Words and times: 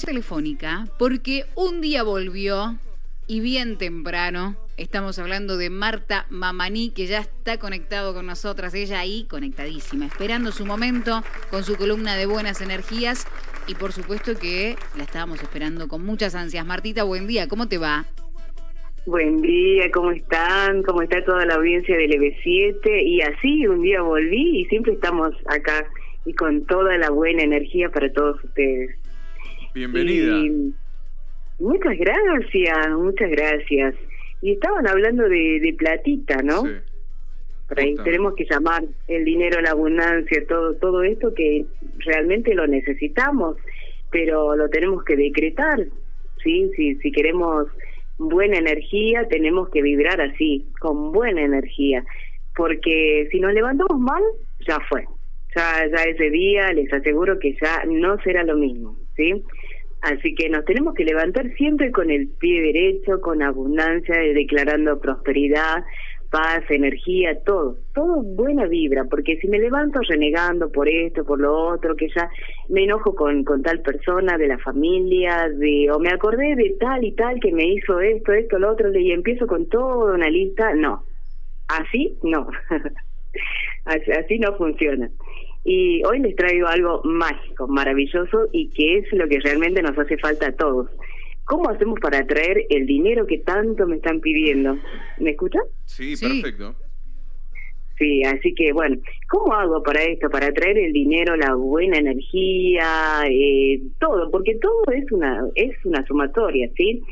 telefónica 0.00 0.86
porque 0.98 1.44
un 1.54 1.82
día 1.82 2.02
volvió 2.02 2.76
y 3.26 3.40
bien 3.40 3.76
temprano 3.76 4.56
estamos 4.78 5.18
hablando 5.18 5.58
de 5.58 5.68
Marta 5.68 6.24
Mamaní 6.30 6.90
que 6.90 7.06
ya 7.06 7.18
está 7.18 7.58
conectado 7.58 8.14
con 8.14 8.24
nosotras, 8.24 8.72
ella 8.72 9.00
ahí 9.00 9.26
conectadísima, 9.28 10.06
esperando 10.06 10.50
su 10.50 10.64
momento 10.64 11.22
con 11.50 11.62
su 11.62 11.76
columna 11.76 12.16
de 12.16 12.24
buenas 12.24 12.62
energías 12.62 13.26
y 13.68 13.74
por 13.74 13.92
supuesto 13.92 14.38
que 14.38 14.76
la 14.96 15.02
estábamos 15.02 15.42
esperando 15.42 15.88
con 15.88 16.04
muchas 16.04 16.34
ansias. 16.34 16.64
Martita, 16.64 17.04
buen 17.04 17.26
día, 17.26 17.46
¿cómo 17.46 17.68
te 17.68 17.76
va? 17.76 18.06
Buen 19.04 19.42
día, 19.42 19.90
¿cómo 19.92 20.12
están? 20.12 20.82
¿Cómo 20.84 21.02
está 21.02 21.22
toda 21.24 21.44
la 21.44 21.56
audiencia 21.56 21.96
del 21.98 22.12
EB7? 22.12 23.02
Y 23.04 23.20
así 23.20 23.66
un 23.66 23.82
día 23.82 24.00
volví 24.00 24.60
y 24.60 24.64
siempre 24.66 24.94
estamos 24.94 25.34
acá 25.46 25.86
y 26.24 26.32
con 26.32 26.64
toda 26.64 26.96
la 26.96 27.10
buena 27.10 27.42
energía 27.42 27.90
para 27.90 28.10
todos 28.10 28.42
ustedes. 28.42 29.01
Bienvenida. 29.74 30.36
muchas 31.58 31.98
gracias, 31.98 32.90
muchas 32.90 33.30
gracias. 33.30 33.94
Y 34.42 34.52
estaban 34.52 34.86
hablando 34.86 35.28
de, 35.28 35.74
platita, 35.78 36.42
¿no? 36.42 36.62
Sí. 36.62 36.72
Por 37.68 37.80
ahí 37.80 37.94
tenemos 38.04 38.34
que 38.34 38.44
llamar 38.44 38.84
el 39.08 39.24
dinero, 39.24 39.60
la 39.62 39.70
abundancia, 39.70 40.44
todo, 40.46 40.74
todo 40.74 41.02
esto 41.02 41.32
que 41.32 41.64
realmente 41.98 42.54
lo 42.54 42.66
necesitamos, 42.66 43.56
pero 44.10 44.56
lo 44.56 44.68
tenemos 44.68 45.04
que 45.04 45.16
decretar, 45.16 45.86
¿sí? 46.42 46.70
Si, 46.76 46.96
si 46.96 47.12
queremos 47.12 47.68
buena 48.18 48.58
energía, 48.58 49.26
tenemos 49.28 49.70
que 49.70 49.80
vibrar 49.80 50.20
así, 50.20 50.66
con 50.80 51.12
buena 51.12 51.42
energía, 51.42 52.04
porque 52.54 53.26
si 53.30 53.40
nos 53.40 53.54
levantamos 53.54 53.98
mal, 53.98 54.22
ya 54.66 54.78
fue. 54.88 55.06
Ya, 55.56 55.86
ya 55.86 56.02
ese 56.04 56.30
día 56.30 56.72
les 56.72 56.92
aseguro 56.92 57.38
que 57.38 57.56
ya 57.60 57.84
no 57.86 58.18
será 58.22 58.42
lo 58.44 58.56
mismo, 58.56 58.96
¿sí? 59.16 59.42
Así 60.02 60.34
que 60.34 60.48
nos 60.48 60.64
tenemos 60.64 60.94
que 60.94 61.04
levantar 61.04 61.48
siempre 61.54 61.92
con 61.92 62.10
el 62.10 62.28
pie 62.28 62.60
derecho, 62.60 63.20
con 63.20 63.40
abundancia, 63.40 64.16
declarando 64.34 65.00
prosperidad, 65.00 65.84
paz, 66.32 66.64
energía, 66.70 67.38
todo, 67.44 67.76
todo 67.94 68.22
buena 68.22 68.66
vibra, 68.66 69.04
porque 69.04 69.36
si 69.36 69.46
me 69.46 69.58
levanto 69.58 70.00
renegando 70.00 70.72
por 70.72 70.88
esto, 70.88 71.24
por 71.24 71.38
lo 71.38 71.54
otro, 71.56 71.94
que 71.94 72.08
ya 72.08 72.28
me 72.68 72.84
enojo 72.84 73.14
con, 73.14 73.44
con 73.44 73.62
tal 73.62 73.80
persona 73.82 74.38
de 74.38 74.48
la 74.48 74.58
familia, 74.58 75.48
de 75.50 75.90
o 75.92 76.00
me 76.00 76.10
acordé 76.10 76.56
de 76.56 76.74
tal 76.80 77.04
y 77.04 77.12
tal 77.12 77.38
que 77.38 77.52
me 77.52 77.64
hizo 77.64 78.00
esto, 78.00 78.32
esto, 78.32 78.58
lo 78.58 78.72
otro, 78.72 78.92
y 78.98 79.12
empiezo 79.12 79.46
con 79.46 79.68
toda 79.68 80.14
una 80.14 80.30
lista, 80.30 80.74
no, 80.74 81.04
así 81.68 82.16
no, 82.22 82.48
así 83.84 84.38
no 84.38 84.56
funciona. 84.56 85.10
Y 85.64 86.02
hoy 86.04 86.18
les 86.20 86.34
traigo 86.34 86.66
algo 86.66 87.02
mágico, 87.04 87.68
maravilloso 87.68 88.48
y 88.52 88.68
que 88.70 88.98
es 88.98 89.12
lo 89.12 89.28
que 89.28 89.38
realmente 89.40 89.82
nos 89.82 89.96
hace 89.96 90.18
falta 90.18 90.48
a 90.48 90.52
todos. 90.52 90.90
¿Cómo 91.44 91.68
hacemos 91.70 91.98
para 92.00 92.18
atraer 92.18 92.66
el 92.70 92.86
dinero 92.86 93.26
que 93.26 93.38
tanto 93.38 93.86
me 93.86 93.96
están 93.96 94.20
pidiendo? 94.20 94.78
¿Me 95.18 95.30
escuchan? 95.30 95.62
Sí, 95.84 96.14
perfecto. 96.16 96.74
Sí, 97.98 98.24
así 98.24 98.54
que 98.54 98.72
bueno, 98.72 98.96
¿cómo 99.28 99.52
hago 99.54 99.82
para 99.82 100.02
esto? 100.02 100.28
Para 100.30 100.46
atraer 100.46 100.78
el 100.78 100.92
dinero, 100.92 101.36
la 101.36 101.54
buena 101.54 101.98
energía, 101.98 103.22
eh, 103.28 103.80
todo, 104.00 104.30
porque 104.30 104.56
todo 104.56 104.82
es 104.92 105.10
una 105.12 105.44
es 105.54 105.72
una 105.84 106.04
sumatoria, 106.06 106.68
¿sí? 106.76 107.02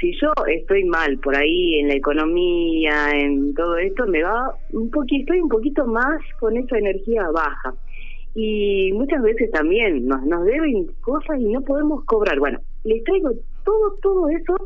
Si 0.00 0.12
yo 0.18 0.32
estoy 0.46 0.84
mal 0.84 1.18
por 1.18 1.36
ahí 1.36 1.80
en 1.80 1.88
la 1.88 1.94
economía, 1.94 3.10
en 3.14 3.52
todo 3.54 3.76
esto, 3.78 4.06
me 4.06 4.22
va 4.22 4.54
un 4.70 4.90
poquito, 4.90 5.20
estoy 5.22 5.40
un 5.40 5.48
poquito 5.48 5.84
más 5.86 6.20
con 6.38 6.56
esa 6.56 6.78
energía 6.78 7.28
baja 7.30 7.74
y 8.34 8.92
muchas 8.92 9.22
veces 9.22 9.50
también 9.50 10.06
nos, 10.06 10.22
nos 10.24 10.44
deben 10.44 10.86
cosas 11.00 11.40
y 11.40 11.44
no 11.44 11.62
podemos 11.62 12.04
cobrar. 12.04 12.38
Bueno, 12.38 12.60
les 12.84 13.02
traigo 13.04 13.30
todo, 13.64 13.94
todo 14.02 14.28
eso 14.28 14.56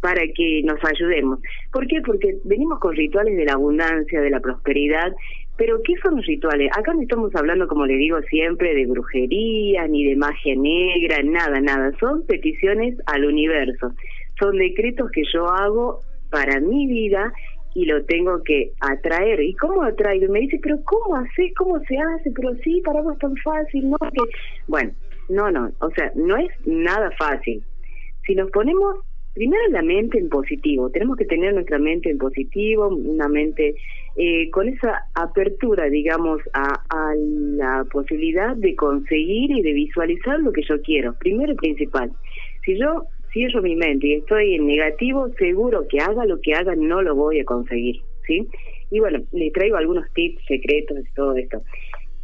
para 0.00 0.22
que 0.34 0.62
nos 0.64 0.78
ayudemos. 0.84 1.38
¿Por 1.72 1.86
qué? 1.86 2.02
Porque 2.04 2.36
venimos 2.44 2.78
con 2.78 2.94
rituales 2.94 3.36
de 3.36 3.46
la 3.46 3.54
abundancia, 3.54 4.20
de 4.20 4.28
la 4.28 4.40
prosperidad, 4.40 5.14
pero 5.56 5.80
¿qué 5.82 5.94
son 6.02 6.16
los 6.16 6.26
rituales? 6.26 6.70
Acá 6.76 6.92
no 6.92 7.00
estamos 7.02 7.34
hablando, 7.34 7.68
como 7.68 7.86
le 7.86 7.94
digo 7.94 8.20
siempre, 8.28 8.74
de 8.74 8.86
brujería, 8.86 9.86
ni 9.86 10.04
de 10.04 10.16
magia 10.16 10.54
negra, 10.56 11.22
nada, 11.22 11.60
nada. 11.60 11.92
Son 12.00 12.26
peticiones 12.26 12.96
al 13.06 13.24
universo. 13.24 13.94
Son 14.38 14.58
decretos 14.58 15.10
que 15.12 15.22
yo 15.32 15.46
hago 15.46 16.00
para 16.30 16.60
mi 16.60 16.86
vida 16.88 17.32
y 17.74 17.84
lo 17.86 18.04
tengo 18.04 18.42
que 18.44 18.72
atraer. 18.80 19.40
¿Y 19.42 19.54
cómo 19.54 19.82
atraigo? 19.82 20.26
Y 20.26 20.28
me 20.28 20.40
dice, 20.40 20.58
pero 20.62 20.78
¿cómo 20.84 21.16
hace? 21.16 21.52
¿Cómo 21.56 21.80
se 21.80 21.98
hace? 21.98 22.30
Pero 22.30 22.54
sí, 22.62 22.80
para 22.84 23.02
vos 23.02 23.14
es 23.14 23.18
tan 23.18 23.36
fácil, 23.36 23.90
¿no? 23.90 23.98
Que... 23.98 24.20
Bueno, 24.68 24.92
no, 25.28 25.50
no, 25.50 25.70
o 25.80 25.90
sea, 25.90 26.12
no 26.14 26.36
es 26.36 26.50
nada 26.64 27.10
fácil. 27.18 27.62
Si 28.26 28.34
nos 28.34 28.50
ponemos 28.50 28.96
primero 29.34 29.62
la 29.70 29.82
mente 29.82 30.18
en 30.18 30.28
positivo, 30.28 30.90
tenemos 30.90 31.16
que 31.16 31.24
tener 31.24 31.52
nuestra 31.52 31.78
mente 31.78 32.08
en 32.08 32.18
positivo, 32.18 32.88
una 32.88 33.28
mente 33.28 33.74
eh, 34.16 34.48
con 34.50 34.68
esa 34.68 35.06
apertura, 35.14 35.86
digamos, 35.86 36.40
a, 36.52 36.84
a 36.88 37.14
la 37.16 37.84
posibilidad 37.90 38.54
de 38.56 38.76
conseguir 38.76 39.50
y 39.50 39.62
de 39.62 39.72
visualizar 39.72 40.38
lo 40.38 40.52
que 40.52 40.62
yo 40.62 40.80
quiero, 40.82 41.14
primero 41.18 41.52
y 41.52 41.56
principal. 41.56 42.12
Si 42.64 42.78
yo 42.78 43.08
cierro 43.34 43.60
mi 43.60 43.76
mente 43.76 44.06
y 44.06 44.14
estoy 44.14 44.54
en 44.54 44.66
negativo, 44.66 45.28
seguro 45.36 45.86
que 45.88 46.00
haga 46.00 46.24
lo 46.24 46.40
que 46.40 46.54
haga 46.54 46.74
no 46.74 47.02
lo 47.02 47.14
voy 47.14 47.40
a 47.40 47.44
conseguir, 47.44 48.00
¿sí? 48.26 48.48
Y 48.90 49.00
bueno, 49.00 49.18
le 49.32 49.50
traigo 49.50 49.76
algunos 49.76 50.10
tips 50.14 50.42
secretos 50.46 50.96
de 50.96 51.04
todo 51.14 51.36
esto. 51.36 51.60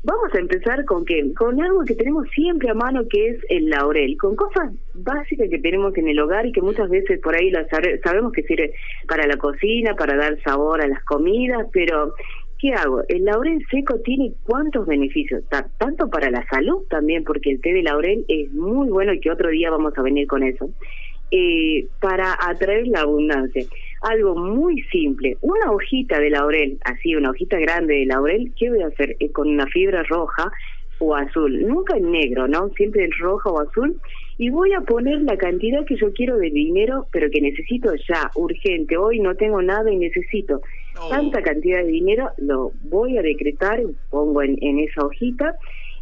Vamos 0.02 0.32
a 0.32 0.38
empezar 0.38 0.82
con 0.86 1.04
que 1.04 1.34
con 1.34 1.60
algo 1.60 1.84
que 1.84 1.94
tenemos 1.94 2.26
siempre 2.30 2.70
a 2.70 2.74
mano 2.74 3.02
que 3.06 3.28
es 3.28 3.38
el 3.50 3.68
laurel, 3.68 4.16
con 4.16 4.34
cosas 4.34 4.72
básicas 4.94 5.50
que 5.50 5.58
tenemos 5.58 5.94
en 5.98 6.08
el 6.08 6.18
hogar 6.20 6.46
y 6.46 6.52
que 6.52 6.62
muchas 6.62 6.88
veces 6.88 7.20
por 7.20 7.36
ahí 7.36 7.50
las 7.50 7.66
sabemos 8.02 8.32
que 8.32 8.42
sirve 8.44 8.72
para 9.06 9.26
la 9.26 9.36
cocina, 9.36 9.94
para 9.96 10.16
dar 10.16 10.40
sabor 10.40 10.80
a 10.80 10.88
las 10.88 11.04
comidas, 11.04 11.66
pero 11.70 12.14
¿qué 12.60 12.72
hago? 12.74 13.02
El 13.08 13.24
laurel 13.24 13.64
seco 13.70 13.98
tiene 14.00 14.32
cuántos 14.44 14.86
beneficios, 14.86 15.42
tanto 15.78 16.10
para 16.10 16.30
la 16.30 16.44
salud 16.48 16.82
también, 16.88 17.24
porque 17.24 17.50
el 17.50 17.60
té 17.60 17.72
de 17.72 17.82
laurel 17.82 18.24
es 18.28 18.52
muy 18.52 18.88
bueno 18.88 19.12
y 19.12 19.20
que 19.20 19.30
otro 19.30 19.48
día 19.48 19.70
vamos 19.70 19.96
a 19.96 20.02
venir 20.02 20.26
con 20.26 20.42
eso, 20.42 20.70
eh, 21.30 21.86
para 22.00 22.36
atraer 22.38 22.86
la 22.88 23.00
abundancia. 23.00 23.64
Algo 24.02 24.34
muy 24.34 24.82
simple, 24.92 25.38
una 25.40 25.70
hojita 25.70 26.18
de 26.18 26.30
laurel, 26.30 26.78
así, 26.84 27.14
una 27.14 27.30
hojita 27.30 27.58
grande 27.58 27.94
de 27.94 28.06
laurel, 28.06 28.52
¿qué 28.58 28.68
voy 28.68 28.82
a 28.82 28.88
hacer? 28.88 29.16
Eh, 29.20 29.30
con 29.30 29.48
una 29.48 29.66
fibra 29.66 30.02
roja 30.02 30.52
o 30.98 31.16
azul, 31.16 31.66
nunca 31.66 31.96
en 31.96 32.10
negro, 32.10 32.46
¿no? 32.46 32.68
Siempre 32.70 33.04
en 33.04 33.10
rojo 33.18 33.54
o 33.54 33.60
azul. 33.60 33.96
Y 34.36 34.50
voy 34.50 34.72
a 34.74 34.80
poner 34.82 35.22
la 35.22 35.36
cantidad 35.36 35.84
que 35.86 35.96
yo 35.96 36.12
quiero 36.12 36.36
de 36.36 36.50
dinero, 36.50 37.06
pero 37.10 37.30
que 37.30 37.40
necesito 37.40 37.94
ya, 38.08 38.30
urgente. 38.34 38.96
Hoy 38.98 39.18
no 39.18 39.34
tengo 39.34 39.62
nada 39.62 39.90
y 39.90 39.96
necesito 39.96 40.60
tanta 41.08 41.42
cantidad 41.42 41.78
de 41.78 41.90
dinero, 41.90 42.30
lo 42.38 42.72
voy 42.82 43.18
a 43.18 43.22
decretar, 43.22 43.80
pongo 44.10 44.42
en, 44.42 44.78
esa 44.80 45.04
hojita. 45.04 45.54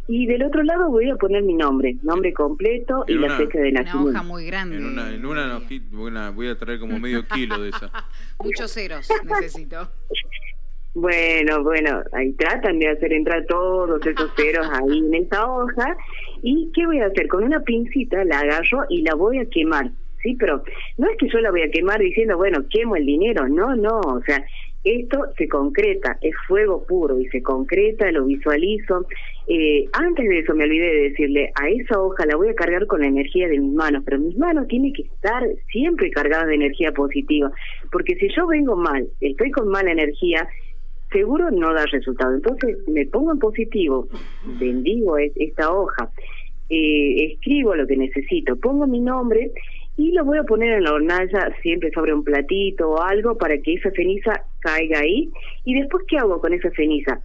Y 0.07 0.25
del 0.25 0.41
otro 0.41 0.63
lado 0.63 0.89
voy 0.89 1.07
a 1.11 1.15
poner 1.17 1.43
mi 1.43 1.53
nombre, 1.53 1.97
nombre 2.01 2.33
completo 2.33 3.05
y 3.07 3.13
la 3.13 3.37
fecha 3.37 3.59
de 3.59 3.71
nacimiento. 3.71 4.09
Una 4.09 4.19
hoja 4.21 4.27
muy 4.27 4.45
grande. 4.47 4.77
En 4.77 4.85
una, 4.85 5.13
en 5.13 5.23
una, 5.23 6.31
voy 6.31 6.47
a 6.47 6.57
traer 6.57 6.79
como 6.79 6.97
medio 6.99 7.27
kilo 7.27 7.61
de 7.61 7.69
esa. 7.69 7.91
Muchos 8.43 8.73
ceros 8.73 9.07
necesito. 9.23 9.87
Bueno, 10.95 11.63
bueno, 11.63 12.01
ahí 12.13 12.33
tratan 12.33 12.79
de 12.79 12.89
hacer 12.89 13.13
entrar 13.13 13.45
todos 13.45 14.03
esos 14.05 14.31
ceros 14.35 14.67
ahí 14.71 14.97
en 14.97 15.13
esa 15.13 15.45
hoja. 15.45 15.95
¿Y 16.41 16.71
qué 16.73 16.85
voy 16.87 16.99
a 16.99 17.05
hacer? 17.05 17.27
Con 17.27 17.43
una 17.43 17.59
pincita 17.59 18.23
la 18.25 18.39
agarro 18.39 18.85
y 18.89 19.03
la 19.03 19.13
voy 19.13 19.37
a 19.37 19.45
quemar. 19.45 19.91
Sí, 20.23 20.35
pero 20.37 20.63
no 20.97 21.09
es 21.09 21.17
que 21.17 21.29
yo 21.29 21.39
la 21.39 21.51
voy 21.51 21.61
a 21.61 21.71
quemar 21.71 21.99
diciendo, 21.99 22.35
bueno, 22.37 22.65
quemo 22.69 22.95
el 22.95 23.05
dinero. 23.05 23.47
No, 23.47 23.75
no, 23.75 23.99
o 23.99 24.21
sea, 24.25 24.43
esto 24.83 25.25
se 25.37 25.47
concreta, 25.49 26.17
es 26.21 26.33
fuego 26.47 26.85
puro 26.85 27.19
y 27.19 27.27
se 27.27 27.43
concreta, 27.43 28.11
lo 28.11 28.25
visualizo. 28.25 29.05
Eh, 29.47 29.85
antes 29.93 30.27
de 30.27 30.39
eso 30.39 30.55
me 30.55 30.63
olvidé 30.63 30.85
de 30.85 31.09
decirle, 31.09 31.51
a 31.61 31.69
esa 31.69 31.99
hoja 31.99 32.25
la 32.25 32.37
voy 32.37 32.49
a 32.49 32.55
cargar 32.55 32.85
con 32.87 33.01
la 33.01 33.07
energía 33.07 33.47
de 33.49 33.59
mis 33.59 33.73
manos, 33.73 34.03
pero 34.05 34.19
mis 34.19 34.37
manos 34.37 34.67
tienen 34.67 34.93
que 34.93 35.01
estar 35.01 35.43
siempre 35.71 36.11
cargadas 36.11 36.47
de 36.47 36.55
energía 36.55 36.91
positiva, 36.93 37.51
porque 37.91 38.15
si 38.15 38.29
yo 38.35 38.47
vengo 38.47 38.75
mal, 38.75 39.07
estoy 39.19 39.51
con 39.51 39.67
mala 39.67 39.91
energía, 39.91 40.47
seguro 41.11 41.51
no 41.51 41.73
da 41.73 41.85
resultado. 41.87 42.35
Entonces 42.35 42.77
me 42.87 43.05
pongo 43.07 43.33
en 43.33 43.39
positivo, 43.39 44.07
bendigo 44.59 45.17
esta 45.17 45.71
hoja, 45.73 46.09
eh, 46.69 47.33
escribo 47.33 47.75
lo 47.75 47.85
que 47.85 47.97
necesito, 47.97 48.55
pongo 48.55 48.87
mi 48.87 48.99
nombre 49.01 49.51
y 49.99 50.13
lo 50.13 50.23
voy 50.23 50.37
a 50.37 50.43
poner 50.43 50.71
en 50.71 50.85
la 50.85 50.93
hornalla 50.93 51.53
siempre 51.61 51.91
sobre 51.91 52.13
un 52.13 52.23
platito 52.23 52.89
o 52.89 53.01
algo 53.01 53.37
para 53.37 53.57
que 53.57 53.73
esa 53.73 53.91
ceniza 53.91 54.45
caiga 54.61 54.99
ahí. 54.99 55.29
Y 55.65 55.75
después, 55.75 56.05
¿qué 56.07 56.17
hago 56.17 56.39
con 56.39 56.53
esa 56.53 56.71
ceniza? 56.71 57.19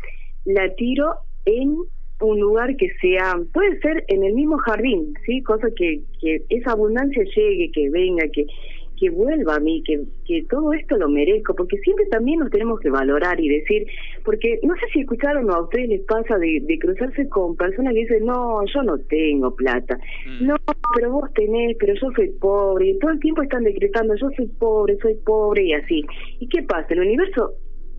La 0.45 0.69
tiro 0.75 1.15
en 1.45 1.77
un 2.21 2.41
lugar 2.41 2.77
que 2.77 2.89
sea, 3.01 3.39
puede 3.53 3.79
ser 3.79 4.05
en 4.09 4.25
el 4.25 4.33
mismo 4.33 4.59
jardín, 4.59 5.15
¿sí? 5.25 5.41
Cosa 5.45 5.69
que, 5.77 6.01
que 6.21 6.43
esa 6.49 6.73
abundancia 6.73 7.23
llegue, 7.23 7.71
que 7.71 7.91
venga, 7.91 8.27
que 8.33 8.45
que 8.99 9.11
vuelva 9.11 9.57
a 9.57 9.61
mí, 9.61 9.83
que, 9.85 10.03
que 10.27 10.45
todo 10.49 10.73
esto 10.73 10.97
lo 10.97 11.09
merezco, 11.09 11.55
porque 11.55 11.79
siempre 11.79 12.07
también 12.07 12.39
nos 12.41 12.51
tenemos 12.51 12.79
que 12.81 12.91
valorar 12.91 13.41
y 13.41 13.49
decir, 13.49 13.87
porque 14.25 14.61
no 14.63 14.75
sé 14.77 14.83
si 14.93 15.01
escucharon 15.01 15.49
o 15.51 15.53
a 15.55 15.63
ustedes 15.63 15.89
les 15.89 16.01
pasa 16.03 16.39
de, 16.39 16.61
de 16.63 16.79
cruzarse 16.79 17.29
con 17.29 17.57
personas 17.57 17.93
que 17.95 18.01
dicen, 18.01 18.25
no, 18.27 18.61
yo 18.73 18.83
no 18.83 18.99
tengo 19.09 19.55
plata, 19.55 19.99
Mm. 20.27 20.47
no, 20.47 20.57
pero 20.95 21.11
vos 21.13 21.33
tenés, 21.35 21.77
pero 21.79 21.95
yo 21.95 22.11
soy 22.15 22.31
pobre, 22.41 22.91
y 22.91 22.99
todo 22.99 23.11
el 23.11 23.21
tiempo 23.21 23.43
están 23.43 23.65
decretando, 23.65 24.15
yo 24.17 24.29
soy 24.37 24.47
pobre, 24.59 24.97
soy 25.03 25.15
pobre 25.25 25.65
y 25.65 25.73
así. 25.73 26.05
¿Y 26.41 26.49
qué 26.49 26.63
pasa? 26.63 26.87
El 26.95 27.01
universo 27.01 27.53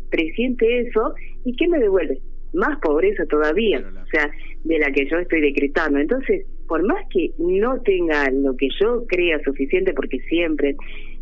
presiente 0.10 0.82
eso 0.82 1.14
y 1.44 1.56
¿qué 1.56 1.68
me 1.68 1.80
devuelve? 1.80 2.20
Más 2.54 2.80
pobreza 2.80 3.26
todavía, 3.26 3.80
la- 3.82 4.04
o 4.04 4.08
sea, 4.08 4.32
de 4.64 4.80
la 4.80 4.92
que 4.92 5.06
yo 5.10 5.18
estoy 5.18 5.42
decretando. 5.42 6.00
Entonces, 6.00 6.46
por 6.68 6.84
más 6.84 7.04
que 7.12 7.32
no 7.38 7.80
tenga 7.82 8.30
lo 8.32 8.56
que 8.56 8.68
yo 8.80 9.06
crea 9.08 9.40
suficiente, 9.44 9.94
porque 9.94 10.20
siempre 10.30 10.76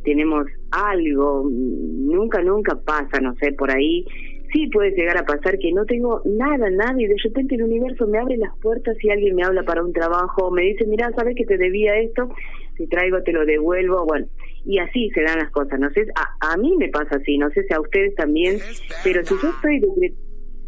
tenemos 0.03 0.45
algo, 0.71 1.49
nunca, 1.49 2.41
nunca 2.41 2.79
pasa, 2.85 3.19
no 3.21 3.35
sé, 3.35 3.53
por 3.53 3.71
ahí, 3.71 4.05
sí 4.51 4.67
puede 4.67 4.91
llegar 4.91 5.17
a 5.17 5.25
pasar 5.25 5.57
que 5.57 5.71
no 5.71 5.85
tengo 5.85 6.21
nada, 6.25 6.69
nada, 6.69 6.95
y 7.01 7.07
de 7.07 7.15
repente 7.23 7.55
el 7.55 7.63
universo 7.63 8.05
me 8.07 8.19
abre 8.19 8.37
las 8.37 8.55
puertas 8.59 8.95
y 9.01 9.09
alguien 9.09 9.35
me 9.35 9.43
habla 9.43 9.63
para 9.63 9.83
un 9.83 9.93
trabajo, 9.93 10.51
me 10.51 10.63
dice, 10.63 10.85
mira, 10.85 11.11
¿sabes 11.15 11.35
que 11.35 11.45
te 11.45 11.57
debía 11.57 11.97
esto? 11.99 12.29
Si 12.77 12.87
traigo, 12.87 13.21
te 13.23 13.31
lo 13.31 13.45
devuelvo, 13.45 14.05
bueno, 14.05 14.27
y 14.65 14.79
así 14.79 15.09
se 15.11 15.21
dan 15.21 15.39
las 15.39 15.51
cosas, 15.51 15.79
no 15.79 15.89
sé, 15.91 16.05
a, 16.15 16.53
a 16.53 16.57
mí 16.57 16.75
me 16.77 16.89
pasa 16.89 17.15
así, 17.17 17.37
no 17.37 17.49
sé 17.51 17.63
si 17.63 17.73
a 17.73 17.79
ustedes 17.79 18.13
también, 18.15 18.61
pero 19.03 19.23
si 19.25 19.37
yo 19.41 19.49
estoy 19.49 19.79
decre- 19.79 20.13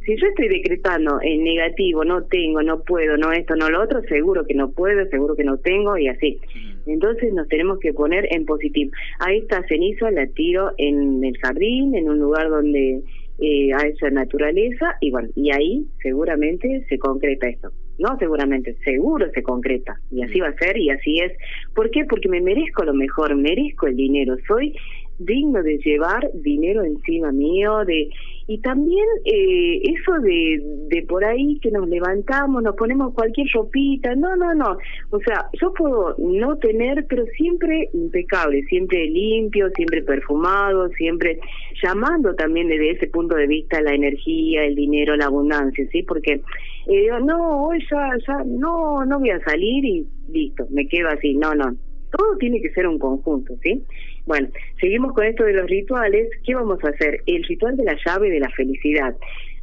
si 0.06 0.16
yo 0.18 0.28
estoy 0.28 0.48
decretando 0.50 1.20
en 1.22 1.44
negativo, 1.44 2.06
no 2.06 2.24
tengo, 2.26 2.62
no 2.62 2.84
puedo, 2.84 3.18
no 3.18 3.32
esto, 3.32 3.56
no 3.56 3.70
lo 3.70 3.82
otro, 3.82 4.02
seguro 4.04 4.46
que 4.46 4.54
no 4.54 4.72
puedo, 4.72 5.06
seguro 5.08 5.36
que 5.36 5.44
no 5.44 5.58
tengo 5.58 5.98
y 5.98 6.08
así. 6.08 6.40
Entonces 6.86 7.34
nos 7.34 7.48
tenemos 7.48 7.80
que 7.80 7.92
poner 7.94 8.28
en 8.32 8.46
positivo. 8.46 8.92
A 9.20 9.34
esta 9.34 9.64
ceniza 9.68 10.12
la 10.12 10.28
tiro 10.28 10.72
en 10.78 11.24
el 11.24 11.36
jardín, 11.40 11.96
en 11.96 12.10
un 12.10 12.20
lugar 12.20 12.50
donde 12.50 13.02
eh, 13.40 13.74
haya 13.74 14.10
naturaleza 14.12 14.96
y 15.02 15.12
bueno, 15.12 15.30
y 15.36 15.52
ahí 15.52 15.86
seguramente 16.02 16.86
se 16.88 17.00
concreta 17.00 17.50
esto. 17.50 17.72
No 17.98 18.18
seguramente, 18.20 18.76
seguro 18.84 19.30
se 19.34 19.42
concreta. 19.42 20.00
Y 20.12 20.22
así 20.22 20.40
va 20.40 20.50
a 20.50 20.58
ser 20.58 20.78
y 20.78 20.90
así 20.90 21.20
es. 21.20 21.32
¿Por 21.74 21.90
qué? 21.92 22.06
Porque 22.06 22.30
me 22.30 22.42
merezco 22.42 22.84
lo 22.84 22.94
mejor, 22.94 23.36
merezco 23.36 23.88
el 23.88 23.96
dinero. 23.96 24.36
Soy 24.48 24.76
digno 25.18 25.64
de 25.64 25.78
llevar 25.78 26.30
dinero 26.34 26.84
encima 26.84 27.32
mío, 27.32 27.86
de 27.86 28.10
y 28.48 28.60
también 28.60 29.06
eh, 29.26 29.82
eso 29.84 30.20
de, 30.22 30.62
de 30.90 31.02
por 31.08 31.26
ahí 31.26 31.58
que 31.62 31.72
nos 31.72 31.88
levantamos, 31.90 32.62
nos 32.62 32.76
ponemos 32.76 33.14
cualquier 33.16 33.48
ropita, 33.52 34.14
no, 34.14 34.36
no, 34.36 34.54
no, 34.54 34.78
o 35.10 35.20
sea, 35.22 35.50
yo 35.60 35.74
puedo 35.74 36.16
no 36.20 36.56
tener, 36.58 37.08
pero 37.08 37.26
siempre 37.38 37.90
impecable, 37.94 38.62
siempre 38.66 39.08
limpio, 39.08 39.70
siempre 39.76 40.04
perfumado, 40.04 40.90
siempre 40.90 41.40
llamando 41.84 42.36
también 42.36 42.68
desde 42.68 42.92
ese 42.92 43.08
punto 43.08 43.36
de 43.36 43.48
vista 43.48 43.82
la 43.82 43.96
energía, 43.96 44.64
el 44.64 44.76
dinero, 44.76 45.16
la 45.16 45.26
abundancia, 45.26 45.84
¿sí? 45.92 46.04
Porque 46.04 46.42
eh, 46.88 47.10
no, 47.24 47.66
hoy 47.66 47.80
ya, 47.90 48.12
ya, 48.28 48.44
no, 48.46 49.04
no 49.06 49.20
voy 49.20 49.32
a 49.32 49.44
salir 49.44 49.84
y 49.86 50.08
listo, 50.30 50.68
me 50.70 50.88
quedo 50.88 51.10
así, 51.10 51.34
no, 51.34 51.56
no, 51.56 51.76
todo 52.18 52.38
tiene 52.38 52.62
que 52.62 52.70
ser 52.72 52.88
un 52.88 53.00
conjunto, 53.00 53.54
¿sí? 53.64 53.84
Bueno, 54.26 54.48
seguimos 54.80 55.14
con 55.14 55.26
esto 55.26 55.44
de 55.44 55.54
los 55.54 55.70
rituales. 55.70 56.30
¿Qué 56.46 56.56
vamos 56.56 56.84
a 56.84 56.90
hacer? 56.90 57.22
El 57.26 57.44
ritual 57.44 57.76
de 57.78 57.84
la 57.84 57.98
llave 58.06 58.30
de 58.30 58.40
la 58.40 58.50
felicidad. 58.50 59.16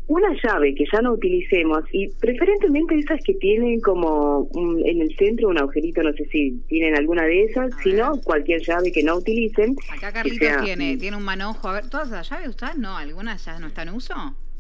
Una 0.08 0.34
llave 0.43 0.75
que 0.75 0.84
ya 0.93 1.00
no 1.00 1.12
utilicemos 1.12 1.84
y 1.93 2.08
preferentemente 2.20 2.96
esas 2.99 3.20
que 3.25 3.34
tienen 3.34 3.81
como 3.81 4.40
un- 4.52 4.84
en 4.84 5.00
el 5.00 5.16
centro 5.16 5.49
un 5.49 5.58
agujerito, 5.58 6.02
no 6.02 6.12
sé 6.12 6.25
si 6.26 6.60
tienen 6.69 6.96
alguna 6.96 7.25
de 7.25 7.44
esas, 7.44 7.70
si 7.82 7.93
no, 7.93 8.20
cualquier 8.22 8.60
llave 8.62 8.90
que 8.93 9.02
no 9.05 9.16
utilicen. 9.16 9.76
Acá 9.90 10.12
Carlitos 10.12 10.38
sea- 10.38 10.60
tiene, 10.60 10.96
tiene 10.96 11.16
un 11.16 11.22
manojo. 11.22 11.69
A 11.69 11.75
ver, 11.75 11.88
¿todas 11.88 12.10
las 12.10 12.28
llaves 12.28 12.48
ustedes? 12.48 12.76
No, 12.78 12.96
¿algunas 12.96 13.44
ya 13.44 13.58
no 13.60 13.69
están 13.69 13.88
en 13.88 13.94
uso? 13.94 14.14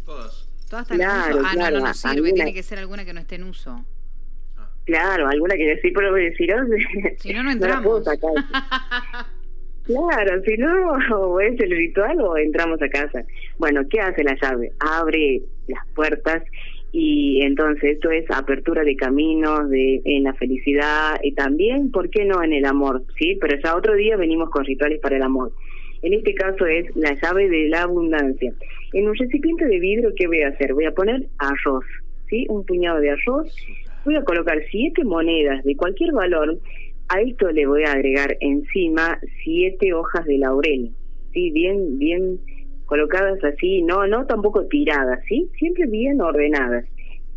Todas. 0.06 0.48
¿Todas 0.70 0.84
están 0.84 0.98
Claro, 0.98 1.34
en 1.34 1.40
uso? 1.40 1.46
Ah, 1.46 1.52
claro, 1.54 1.74
no, 1.74 1.80
no, 1.82 1.88
no 1.88 1.94
sirve. 1.94 2.14
alguna- 2.14 2.34
Tiene 2.34 2.54
que 2.54 2.62
ser 2.62 2.78
alguna 2.78 3.04
que 3.04 3.12
no 3.12 3.20
esté 3.20 3.34
en 3.34 3.44
uso. 3.44 3.84
Claro, 4.84 5.28
alguna 5.28 5.54
que 5.54 5.78
sí 5.80 5.90
puedo 5.92 6.12
deciros. 6.14 6.66
Si 7.18 7.32
no, 7.34 7.42
no 7.42 7.50
la 7.54 7.82
puedo 7.82 7.98
entramos. 7.98 8.04
sacar. 8.04 8.32
Claro, 9.84 10.40
si 10.44 10.56
no, 10.58 10.92
o 11.18 11.40
es 11.40 11.58
el 11.58 11.70
ritual 11.70 12.20
o 12.20 12.36
entramos 12.36 12.80
a 12.82 12.88
casa. 12.88 13.24
Bueno, 13.58 13.82
¿qué 13.90 14.00
hace 14.00 14.22
la 14.22 14.36
llave? 14.40 14.72
Abre 14.78 15.42
las 15.66 15.86
puertas 15.94 16.42
y 16.92 17.40
entonces 17.42 17.94
esto 17.94 18.10
es 18.10 18.30
apertura 18.30 18.84
de 18.84 18.94
caminos 18.96 19.68
de 19.70 20.00
en 20.04 20.24
la 20.24 20.34
felicidad 20.34 21.18
y 21.22 21.32
también, 21.32 21.90
¿por 21.90 22.10
qué 22.10 22.24
no 22.24 22.42
en 22.42 22.52
el 22.52 22.64
amor? 22.64 23.02
Sí, 23.18 23.38
pero 23.40 23.58
ya 23.62 23.74
otro 23.74 23.94
día 23.94 24.16
venimos 24.16 24.50
con 24.50 24.64
rituales 24.64 25.00
para 25.00 25.16
el 25.16 25.22
amor. 25.22 25.52
En 26.02 26.12
este 26.14 26.34
caso 26.34 26.66
es 26.66 26.94
la 26.96 27.14
llave 27.20 27.48
de 27.48 27.68
la 27.68 27.82
abundancia. 27.82 28.52
En 28.92 29.08
un 29.08 29.14
recipiente 29.16 29.64
de 29.64 29.78
vidrio, 29.78 30.12
¿qué 30.16 30.26
voy 30.26 30.42
a 30.42 30.48
hacer? 30.48 30.74
Voy 30.74 30.84
a 30.84 30.92
poner 30.92 31.26
arroz, 31.38 31.84
¿sí? 32.28 32.44
Un 32.48 32.64
puñado 32.66 33.00
de 33.00 33.10
arroz. 33.10 33.48
Voy 34.04 34.16
a 34.16 34.24
colocar 34.24 34.58
siete 34.70 35.04
monedas 35.04 35.62
de 35.64 35.76
cualquier 35.76 36.12
valor. 36.12 36.58
A 37.08 37.20
esto 37.20 37.50
le 37.50 37.66
voy 37.66 37.84
a 37.84 37.92
agregar 37.92 38.36
encima 38.40 39.18
siete 39.44 39.92
hojas 39.92 40.24
de 40.26 40.38
laurel, 40.38 40.90
¿sí? 41.32 41.50
Bien, 41.50 41.98
bien 41.98 42.38
colocadas 42.86 43.42
así, 43.44 43.82
no, 43.82 44.06
no 44.06 44.26
tampoco 44.26 44.66
tiradas, 44.66 45.20
¿sí? 45.28 45.48
Siempre 45.58 45.86
bien 45.86 46.20
ordenadas. 46.20 46.84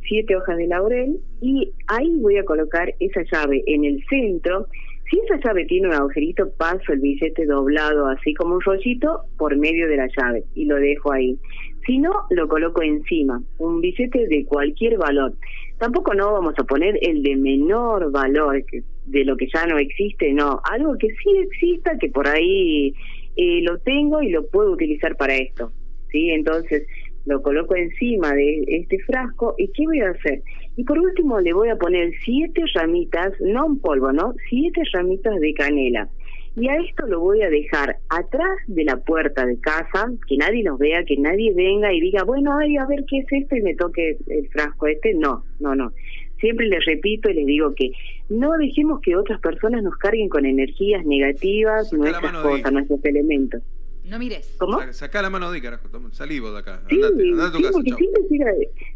Siete 0.07 0.35
hojas 0.35 0.57
de 0.57 0.67
laurel 0.67 1.17
y 1.41 1.71
ahí 1.87 2.15
voy 2.19 2.37
a 2.37 2.45
colocar 2.45 2.93
esa 2.99 3.21
llave 3.31 3.63
en 3.65 3.85
el 3.85 4.03
centro. 4.09 4.67
Si 5.09 5.19
esa 5.19 5.39
llave 5.43 5.65
tiene 5.65 5.87
un 5.87 5.93
agujerito, 5.93 6.51
paso 6.57 6.93
el 6.93 6.99
billete 6.99 7.45
doblado 7.45 8.07
así 8.07 8.33
como 8.33 8.55
un 8.55 8.61
rollito 8.61 9.21
por 9.37 9.55
medio 9.55 9.87
de 9.87 9.97
la 9.97 10.07
llave 10.17 10.43
y 10.55 10.65
lo 10.65 10.75
dejo 10.75 11.11
ahí. 11.11 11.37
Si 11.85 11.99
no, 11.99 12.11
lo 12.31 12.47
coloco 12.47 12.81
encima, 12.81 13.41
un 13.59 13.81
billete 13.81 14.27
de 14.27 14.45
cualquier 14.45 14.97
valor. 14.97 15.33
Tampoco 15.77 16.13
no 16.13 16.31
vamos 16.33 16.55
a 16.57 16.63
poner 16.63 16.97
el 17.01 17.21
de 17.21 17.35
menor 17.35 18.11
valor, 18.11 18.63
de 19.05 19.25
lo 19.25 19.35
que 19.35 19.47
ya 19.53 19.65
no 19.65 19.77
existe, 19.77 20.31
no. 20.33 20.61
Algo 20.71 20.97
que 20.97 21.07
sí 21.07 21.37
exista, 21.37 21.97
que 21.99 22.09
por 22.09 22.27
ahí 22.27 22.93
eh, 23.35 23.61
lo 23.61 23.77
tengo 23.79 24.21
y 24.21 24.29
lo 24.29 24.47
puedo 24.47 24.71
utilizar 24.71 25.17
para 25.17 25.35
esto. 25.35 25.71
¿sí? 26.11 26.29
Entonces 26.29 26.87
lo 27.25 27.41
coloco 27.41 27.75
encima 27.75 28.33
de 28.33 28.63
este 28.67 28.99
frasco 28.99 29.55
y 29.57 29.67
¿qué 29.69 29.85
voy 29.85 29.99
a 29.99 30.11
hacer? 30.11 30.41
Y 30.77 30.83
por 30.83 30.99
último 30.99 31.39
le 31.39 31.53
voy 31.53 31.69
a 31.69 31.75
poner 31.75 32.11
siete 32.23 32.61
ramitas, 32.73 33.33
no 33.39 33.65
en 33.65 33.79
polvo, 33.79 34.11
¿no? 34.11 34.33
Siete 34.49 34.81
ramitas 34.93 35.39
de 35.39 35.53
canela. 35.53 36.09
Y 36.57 36.69
a 36.69 36.75
esto 36.77 37.05
lo 37.07 37.19
voy 37.19 37.41
a 37.41 37.49
dejar 37.49 37.97
atrás 38.09 38.57
de 38.67 38.85
la 38.85 38.95
puerta 38.97 39.45
de 39.45 39.59
casa, 39.59 40.09
que 40.27 40.37
nadie 40.37 40.63
nos 40.63 40.79
vea, 40.79 41.03
que 41.03 41.17
nadie 41.17 41.53
venga 41.53 41.91
y 41.93 41.99
diga, 41.99 42.23
bueno, 42.23 42.57
ay, 42.57 42.77
a 42.77 42.85
ver 42.85 43.03
qué 43.09 43.19
es 43.19 43.25
esto 43.29 43.55
y 43.57 43.61
me 43.61 43.75
toque 43.75 44.17
el 44.27 44.47
frasco 44.49 44.87
este. 44.87 45.13
No, 45.15 45.43
no, 45.59 45.75
no. 45.75 45.91
Siempre 46.39 46.67
les 46.67 46.85
repito 46.85 47.29
y 47.29 47.33
les 47.33 47.45
digo 47.45 47.73
que 47.75 47.91
no 48.29 48.51
dejemos 48.57 49.01
que 49.01 49.15
otras 49.15 49.39
personas 49.41 49.83
nos 49.83 49.95
carguen 49.97 50.29
con 50.29 50.45
energías 50.45 51.05
negativas, 51.05 51.89
Saca 51.89 51.97
nuestras 51.97 52.33
cosas, 52.41 52.71
nuestros 52.71 53.03
elementos. 53.05 53.61
No 54.09 54.19
mires. 54.19 54.55
¿Cómo? 54.59 54.79
Sa- 54.79 54.93
Sacá 54.93 55.21
la 55.23 55.29
mano 55.31 55.51
de 55.51 55.61
carajo. 55.61 55.87
vos 55.91 56.01
de 56.19 56.59
acá. 56.59 56.81
Sí, 56.89 56.95
Andate, 56.95 57.23
andate 57.23 57.47
a 57.47 57.51
tu 57.51 57.57
sí, 57.57 57.63
casa, 57.63 57.73
porque 57.73 57.89
chao. 57.89 57.97
siempre 57.97 58.21
llega, 58.29 58.51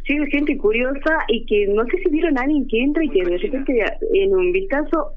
llega 0.08 0.26
gente 0.28 0.58
curiosa 0.58 1.18
y 1.30 1.46
que 1.46 1.68
no 1.68 1.84
sé 1.86 1.98
si 2.04 2.10
vieron 2.10 2.38
a 2.38 2.42
alguien 2.42 2.68
que 2.68 2.80
entra 2.80 3.04
y 3.04 3.10
que 3.10 3.24
de 3.26 3.38
repente 3.38 3.84
en 4.14 4.36
un 4.36 4.52
vistazo 4.52 5.12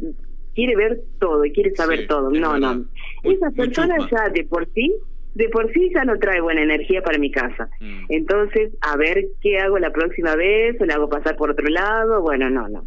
quiere 0.55 0.77
ver 0.77 1.01
todo 1.19 1.45
y 1.45 1.53
quiere 1.53 1.75
saber 1.75 2.01
Sí, 2.01 2.07
todo. 2.07 2.31
No, 2.31 2.53
verdad. 2.53 2.75
no. 2.77 2.85
Muy- 3.25 3.37
personas 3.57 3.99
chusma. 4.05 4.25
ya 4.27 4.33
de 4.33 4.45
por 4.45 4.69
sí, 4.75 4.95
de 5.35 5.49
por 5.49 5.73
sí 5.73 5.91
ya 5.95 6.05
no 6.05 6.19
trae 6.19 6.41
buena 6.41 6.63
energía 6.63 7.03
para 7.03 7.19
mi 7.19 7.31
casa. 7.31 7.69
Mm. 7.81 8.05
Entonces, 8.11 8.73
a 8.83 8.97
ver 8.97 9.27
qué 9.41 9.59
hago 9.59 9.79
la 9.79 9.91
próxima 9.91 10.37
vez, 10.37 10.81
o 10.81 10.85
la 10.85 10.95
hago 10.95 11.09
pasar 11.09 11.37
por 11.37 11.51
otro 11.51 11.69
lado, 11.69 12.21
bueno, 12.21 12.51
no, 12.51 12.69
no. 12.69 12.85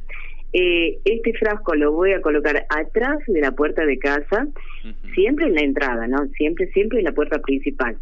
Eh, 0.53 1.00
este 1.03 1.34
frasco 1.34 1.75
lo 1.75 1.91
voy 1.91 2.13
a 2.13 2.22
colocar 2.22 2.65
atrás 2.69 3.17
de 3.27 3.41
la 3.41 3.51
puerta 3.51 3.86
de 3.86 3.98
casa, 3.98 4.48
siempre 5.13 5.48
en 5.48 5.55
la 5.55 5.62
entrada, 5.62 6.07
¿no? 6.07 6.27
Siempre, 6.38 6.67
siempre 6.67 7.00
en 7.00 7.05
la 7.05 7.12
puerta 7.12 7.39
principal. 7.39 7.98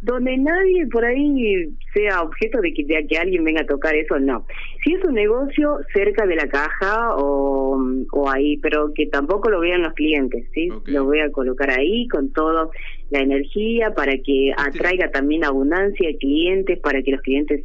Donde 0.00 0.36
nadie 0.38 0.86
por 0.86 1.04
ahí 1.04 1.70
sea 1.92 2.22
objeto 2.22 2.60
de 2.60 2.72
que, 2.72 2.84
de 2.84 3.04
que 3.08 3.18
alguien 3.18 3.42
venga 3.42 3.62
a 3.62 3.66
tocar 3.66 3.96
eso, 3.96 4.18
no. 4.20 4.46
Si 4.84 4.94
es 4.94 5.04
un 5.04 5.14
negocio 5.14 5.78
cerca 5.92 6.24
de 6.24 6.36
la 6.36 6.48
caja 6.48 7.16
o, 7.16 7.82
o 8.12 8.30
ahí, 8.30 8.58
pero 8.58 8.92
que 8.94 9.06
tampoco 9.06 9.50
lo 9.50 9.58
vean 9.58 9.82
los 9.82 9.94
clientes, 9.94 10.46
¿sí? 10.54 10.68
Lo 10.86 11.04
voy 11.04 11.18
a 11.18 11.32
colocar 11.32 11.70
ahí 11.70 12.06
con 12.06 12.32
toda 12.32 12.68
la 13.10 13.18
energía 13.18 13.92
para 13.94 14.12
que 14.18 14.52
atraiga 14.56 15.10
también 15.10 15.44
abundancia 15.44 16.06
de 16.08 16.16
clientes, 16.16 16.78
para 16.78 17.02
que 17.02 17.10
los 17.10 17.20
clientes 17.22 17.64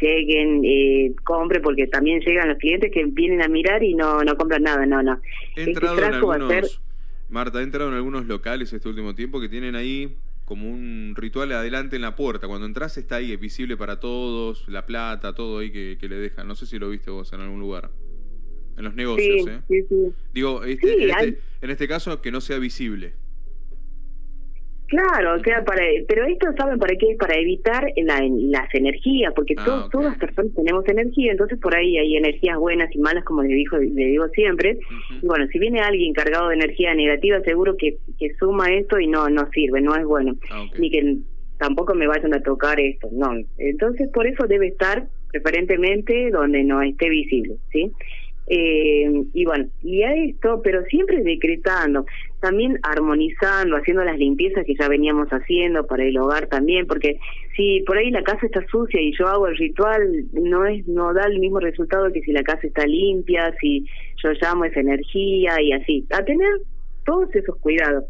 lleguen, 0.00 0.62
eh, 0.64 1.12
compren, 1.24 1.62
porque 1.62 1.86
también 1.86 2.20
llegan 2.20 2.48
los 2.48 2.58
clientes 2.58 2.90
que 2.92 3.04
vienen 3.04 3.42
a 3.42 3.48
mirar 3.48 3.82
y 3.82 3.94
no, 3.94 4.22
no 4.24 4.36
compran 4.36 4.62
nada, 4.62 4.84
no, 4.86 5.02
no. 5.02 5.20
He 5.56 5.60
Este 5.60 5.70
entrado 5.70 5.96
en 5.96 6.02
va 6.02 6.06
a 6.08 6.10
ser 6.10 6.14
algunos. 6.14 6.82
Marta, 7.28 7.60
he 7.60 7.62
entrado 7.62 7.90
en 7.90 7.96
algunos 7.96 8.26
locales 8.26 8.72
este 8.72 8.88
último 8.88 9.14
tiempo 9.14 9.40
que 9.40 9.48
tienen 9.48 9.74
ahí 9.74 10.16
como 10.48 10.66
un 10.70 11.12
ritual 11.14 11.52
adelante 11.52 11.96
en 11.96 12.00
la 12.02 12.16
puerta. 12.16 12.48
Cuando 12.48 12.66
entras 12.66 12.96
está 12.96 13.16
ahí, 13.16 13.32
es 13.32 13.38
visible 13.38 13.76
para 13.76 14.00
todos, 14.00 14.66
la 14.68 14.86
plata, 14.86 15.34
todo 15.34 15.58
ahí 15.58 15.70
que, 15.70 15.98
que 16.00 16.08
le 16.08 16.16
dejan. 16.16 16.48
No 16.48 16.54
sé 16.54 16.64
si 16.64 16.78
lo 16.78 16.88
viste 16.88 17.10
vos 17.10 17.30
en 17.34 17.40
algún 17.40 17.60
lugar. 17.60 17.90
En 18.78 18.84
los 18.84 18.94
negocios, 18.94 19.42
Sí, 19.44 19.50
¿eh? 19.50 19.60
sí, 19.68 19.86
sí. 19.90 20.12
Digo, 20.32 20.64
este, 20.64 21.04
en, 21.04 21.14
hay- 21.14 21.28
este, 21.28 21.40
en 21.60 21.70
este 21.70 21.86
caso 21.86 22.22
que 22.22 22.30
no 22.32 22.40
sea 22.40 22.58
visible. 22.58 23.12
Claro, 24.88 25.34
o 25.34 25.40
sea, 25.40 25.62
para, 25.64 25.82
pero 26.08 26.24
esto 26.24 26.46
saben 26.56 26.78
para 26.78 26.96
qué 26.96 27.10
es 27.12 27.18
para 27.18 27.38
evitar 27.38 27.86
la, 27.96 28.20
las 28.26 28.74
energías, 28.74 29.32
porque 29.34 29.54
Ah, 29.58 29.62
todos 29.64 29.90
todas 29.90 30.06
las 30.06 30.18
personas 30.18 30.54
tenemos 30.54 30.88
energía, 30.88 31.32
entonces 31.32 31.58
por 31.58 31.76
ahí 31.76 31.98
hay 31.98 32.16
energías 32.16 32.56
buenas 32.56 32.94
y 32.94 32.98
malas, 32.98 33.22
como 33.24 33.42
le 33.42 33.54
dijo, 33.54 33.76
le 33.76 34.06
digo 34.06 34.26
siempre. 34.28 34.78
Y 35.22 35.26
bueno, 35.26 35.46
si 35.52 35.58
viene 35.58 35.80
alguien 35.80 36.14
cargado 36.14 36.48
de 36.48 36.54
energía 36.54 36.94
negativa, 36.94 37.40
seguro 37.42 37.76
que, 37.76 37.98
que 38.18 38.34
suma 38.38 38.68
esto 38.72 38.98
y 38.98 39.06
no 39.06 39.28
no 39.28 39.48
sirve, 39.50 39.80
no 39.82 39.94
es 39.94 40.04
bueno, 40.06 40.34
Ah, 40.50 40.64
ni 40.78 40.90
que 40.90 41.18
tampoco 41.58 41.94
me 41.94 42.06
vayan 42.06 42.32
a 42.34 42.40
tocar 42.42 42.80
esto, 42.80 43.08
no. 43.12 43.34
Entonces 43.58 44.08
por 44.10 44.26
eso 44.26 44.46
debe 44.46 44.68
estar 44.68 45.06
preferentemente 45.30 46.30
donde 46.30 46.64
no 46.64 46.80
esté 46.82 47.10
visible, 47.10 47.56
¿sí? 47.72 47.92
Eh, 48.50 49.24
y 49.34 49.44
bueno, 49.44 49.66
y 49.82 50.02
a 50.02 50.14
esto, 50.14 50.62
pero 50.64 50.82
siempre 50.84 51.22
decretando, 51.22 52.06
también 52.40 52.78
armonizando, 52.82 53.76
haciendo 53.76 54.04
las 54.04 54.18
limpiezas 54.18 54.64
que 54.64 54.74
ya 54.74 54.88
veníamos 54.88 55.28
haciendo 55.28 55.86
para 55.86 56.04
el 56.04 56.16
hogar 56.16 56.46
también, 56.46 56.86
porque 56.86 57.18
si 57.56 57.82
por 57.86 57.98
ahí 57.98 58.10
la 58.10 58.22
casa 58.22 58.46
está 58.46 58.64
sucia 58.70 59.00
y 59.02 59.12
yo 59.18 59.26
hago 59.26 59.48
el 59.48 59.56
ritual, 59.56 60.24
no 60.32 60.64
es 60.64 60.86
no 60.88 61.12
da 61.12 61.26
el 61.26 61.40
mismo 61.40 61.60
resultado 61.60 62.10
que 62.10 62.22
si 62.22 62.32
la 62.32 62.42
casa 62.42 62.66
está 62.66 62.86
limpia, 62.86 63.54
si 63.60 63.84
yo 64.22 64.30
llamo 64.40 64.64
esa 64.64 64.80
energía 64.80 65.60
y 65.60 65.72
así, 65.72 66.06
a 66.10 66.24
tener 66.24 66.48
todos 67.04 67.34
esos 67.34 67.56
cuidados. 67.56 68.04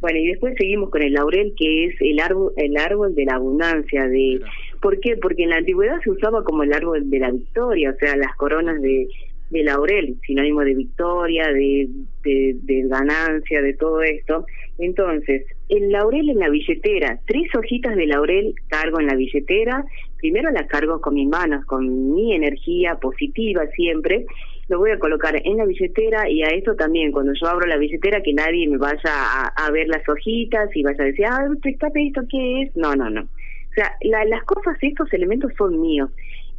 Bueno, 0.00 0.18
y 0.18 0.26
después 0.26 0.54
seguimos 0.58 0.90
con 0.90 1.02
el 1.02 1.12
laurel, 1.12 1.54
que 1.56 1.84
es 1.84 1.94
el 2.00 2.18
árbol, 2.18 2.52
el 2.56 2.76
árbol 2.76 3.14
de 3.14 3.24
la 3.24 3.34
abundancia. 3.36 4.08
de. 4.08 4.40
¿Por 4.80 4.98
qué? 4.98 5.16
Porque 5.16 5.44
en 5.44 5.50
la 5.50 5.58
antigüedad 5.58 6.00
se 6.02 6.10
usaba 6.10 6.42
como 6.42 6.64
el 6.64 6.72
árbol 6.72 7.08
de 7.08 7.20
la 7.20 7.30
victoria, 7.30 7.90
o 7.90 7.94
sea, 7.98 8.16
las 8.16 8.34
coronas 8.34 8.82
de, 8.82 9.06
de 9.52 9.62
laurel, 9.64 10.16
sinónimo 10.26 10.62
de 10.62 10.74
victoria, 10.74 11.46
de, 11.52 11.88
de, 12.24 12.82
ganancia, 12.88 13.60
de 13.60 13.74
todo 13.74 14.02
esto. 14.02 14.46
Entonces, 14.78 15.44
el 15.68 15.92
laurel 15.92 16.30
en 16.30 16.38
la 16.38 16.48
billetera, 16.48 17.20
tres 17.26 17.54
hojitas 17.54 17.94
de 17.94 18.06
laurel 18.06 18.54
cargo 18.68 18.98
en 18.98 19.06
la 19.08 19.14
billetera, 19.14 19.84
primero 20.16 20.50
las 20.50 20.66
cargo 20.68 21.00
con 21.02 21.14
mis 21.14 21.28
manos, 21.28 21.64
con 21.66 22.14
mi 22.14 22.34
energía 22.34 22.94
positiva 22.96 23.66
siempre, 23.76 24.24
lo 24.68 24.78
voy 24.78 24.90
a 24.92 24.98
colocar 24.98 25.34
en 25.44 25.58
la 25.58 25.66
billetera 25.66 26.30
y 26.30 26.42
a 26.42 26.46
eso 26.48 26.74
también, 26.74 27.12
cuando 27.12 27.32
yo 27.34 27.46
abro 27.46 27.66
la 27.66 27.76
billetera, 27.76 28.22
que 28.22 28.32
nadie 28.32 28.66
me 28.68 28.78
vaya 28.78 29.00
a, 29.04 29.52
a 29.66 29.70
ver 29.70 29.86
las 29.88 30.08
hojitas 30.08 30.70
y 30.74 30.82
vaya 30.82 31.02
a 31.04 31.06
decir, 31.06 31.26
ah, 31.26 31.46
escape 31.62 32.06
esto, 32.06 32.22
¿qué 32.30 32.62
es? 32.62 32.76
No, 32.76 32.94
no, 32.94 33.10
no. 33.10 33.20
O 33.22 33.74
sea, 33.74 33.92
la- 34.00 34.24
las 34.24 34.44
cosas, 34.44 34.78
estos 34.80 35.12
elementos 35.12 35.52
son 35.58 35.78
míos 35.78 36.10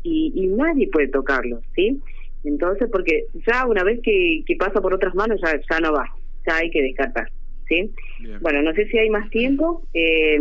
y, 0.03 0.31
y 0.35 0.47
nadie 0.47 0.89
puede 0.91 1.07
tocarlos, 1.07 1.63
¿sí? 1.75 2.00
Entonces, 2.43 2.89
porque 2.91 3.25
ya 3.47 3.65
una 3.65 3.83
vez 3.83 4.00
que, 4.03 4.43
que 4.45 4.55
pasa 4.55 4.81
por 4.81 4.93
otras 4.93 5.15
manos, 5.15 5.39
ya, 5.43 5.59
ya 5.69 5.79
no 5.79 5.93
va, 5.93 6.05
ya 6.47 6.57
hay 6.57 6.69
que 6.69 6.81
descartar, 6.81 7.27
¿sí? 7.67 7.91
Bien. 8.19 8.39
Bueno, 8.41 8.62
no 8.62 8.73
sé 8.73 8.88
si 8.88 8.97
hay 8.97 9.09
más 9.09 9.29
tiempo. 9.29 9.83
Eh, 9.93 10.39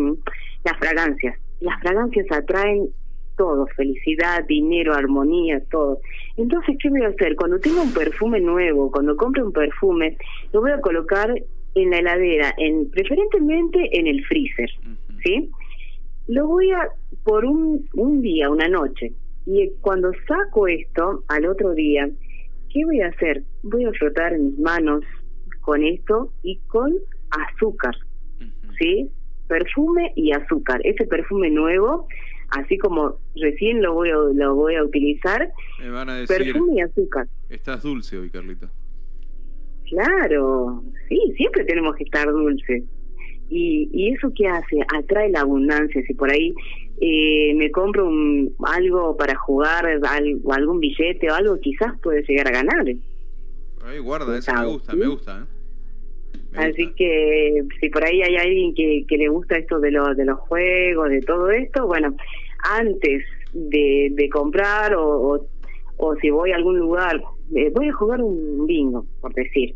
las 0.65 0.79
fragancias. 0.79 1.39
Las 1.61 1.81
fragancias 1.81 2.27
atraen 2.31 2.89
todo, 3.37 3.67
felicidad, 3.77 4.45
dinero, 4.47 4.95
armonía, 4.95 5.61
todo. 5.71 6.01
Entonces, 6.37 6.77
¿qué 6.81 6.91
voy 6.91 7.03
a 7.03 7.09
hacer? 7.09 7.35
Cuando 7.37 7.59
tenga 7.59 7.83
un 7.83 7.93
perfume 7.93 8.41
nuevo, 8.41 8.91
cuando 8.91 9.17
compre 9.17 9.43
un 9.43 9.53
perfume, 9.53 10.17
lo 10.53 10.61
voy 10.61 10.73
a 10.73 10.81
colocar 10.81 11.35
en 11.75 11.91
la 11.91 11.99
heladera, 11.99 12.55
en 12.59 12.91
preferentemente 12.91 13.99
en 13.99 14.07
el 14.07 14.25
freezer. 14.27 14.71
¿sí? 15.25 15.51
Lo 16.29 16.47
voy 16.47 16.71
a, 16.71 16.89
por 17.25 17.45
un, 17.45 17.89
un 17.95 18.23
día, 18.23 18.51
una 18.51 18.69
noche, 18.69 19.13
y 19.47 19.71
cuando 19.81 20.13
saco 20.27 20.69
esto 20.69 21.25
al 21.29 21.47
otro 21.47 21.73
día, 21.75 22.09
¿qué 22.71 22.85
voy 22.85 23.01
a 23.01 23.09
hacer? 23.09 23.43
Voy 23.63 23.85
a 23.85 23.93
frotar 23.93 24.39
mis 24.39 24.59
manos 24.59 25.03
con 25.61 25.83
esto 25.85 26.33
y 26.43 26.59
con 26.69 26.93
azúcar. 27.31 27.95
¿sí? 28.79 29.11
Perfume 29.49 30.13
y 30.17 30.33
azúcar. 30.33 30.81
Ese 30.85 31.07
perfume 31.07 31.51
nuevo, 31.51 32.07
así 32.51 32.79
como 32.79 33.17
recién 33.37 33.83
lo 33.83 33.95
voy 33.95 34.11
a, 34.11 34.15
lo 34.15 34.55
voy 34.55 34.77
a 34.77 34.85
utilizar, 34.85 35.51
Me 35.81 35.91
van 35.91 36.09
a 36.09 36.17
decir, 36.17 36.39
perfume 36.39 36.77
y 36.77 36.81
azúcar. 36.81 37.27
estás 37.49 37.83
dulce 37.83 38.19
hoy, 38.19 38.31
Carlita. 38.31 38.71
Claro, 39.89 40.83
sí, 41.09 41.21
siempre 41.37 41.65
tenemos 41.65 41.95
que 41.97 42.05
estar 42.05 42.27
dulces. 42.31 42.85
Y, 43.55 43.91
y 43.93 44.15
eso 44.15 44.33
qué 44.35 44.47
hace? 44.49 44.79
Atrae 44.97 45.29
la 45.29 45.41
abundancia. 45.43 46.03
Si 46.07 46.15
por 46.15 46.31
ahí 46.31 46.55
eh, 47.01 47.53
me 47.55 47.71
compro 47.71 48.07
un, 48.09 48.55
algo 48.65 49.15
para 49.17 49.35
jugar, 49.37 49.85
al- 49.87 50.41
o 50.43 50.53
algún 50.55 50.81
billete 50.81 51.31
o 51.31 51.35
algo, 51.35 51.61
quizás 51.61 51.93
puede 52.03 52.23
llegar 52.23 52.49
a 52.49 52.53
ganar. 52.53 52.85
Ay, 53.85 53.99
guarda, 53.99 54.39
eso 54.39 54.53
me 54.55 54.67
gusta, 54.67 54.93
¿sí? 54.93 54.99
me 54.99 55.07
gusta, 55.07 55.39
¿eh? 55.41 56.39
Me 56.53 56.59
Así 56.65 56.83
gusta. 56.85 56.97
que 56.97 57.63
si 57.81 57.89
por 57.91 58.05
ahí 58.05 58.23
hay 58.23 58.37
alguien 58.37 58.75
que, 58.75 59.05
que 59.07 59.19
le 59.19 59.29
gusta 59.29 59.59
esto 59.59 59.81
de, 59.81 59.91
los 59.91 60.17
de 60.17 60.25
los 60.25 60.39
juegos, 60.39 61.11
de 61.11 61.21
todo 61.21 61.51
esto, 61.51 61.87
bueno, 61.87 62.15
antes 62.71 63.23
de, 63.53 64.09
de 64.13 64.29
comprar 64.31 64.95
o, 64.95 65.35
o, 65.35 65.47
o 65.99 66.17
si 66.17 66.31
voy 66.31 66.53
a 66.53 66.57
algún 66.57 66.79
lugar, 66.79 67.21
eh, 67.55 67.71
voy 67.75 67.89
a 67.89 67.93
jugar 67.93 68.23
un 68.23 68.67
bingo, 68.67 69.05
por 69.21 69.35
decir. 69.35 69.75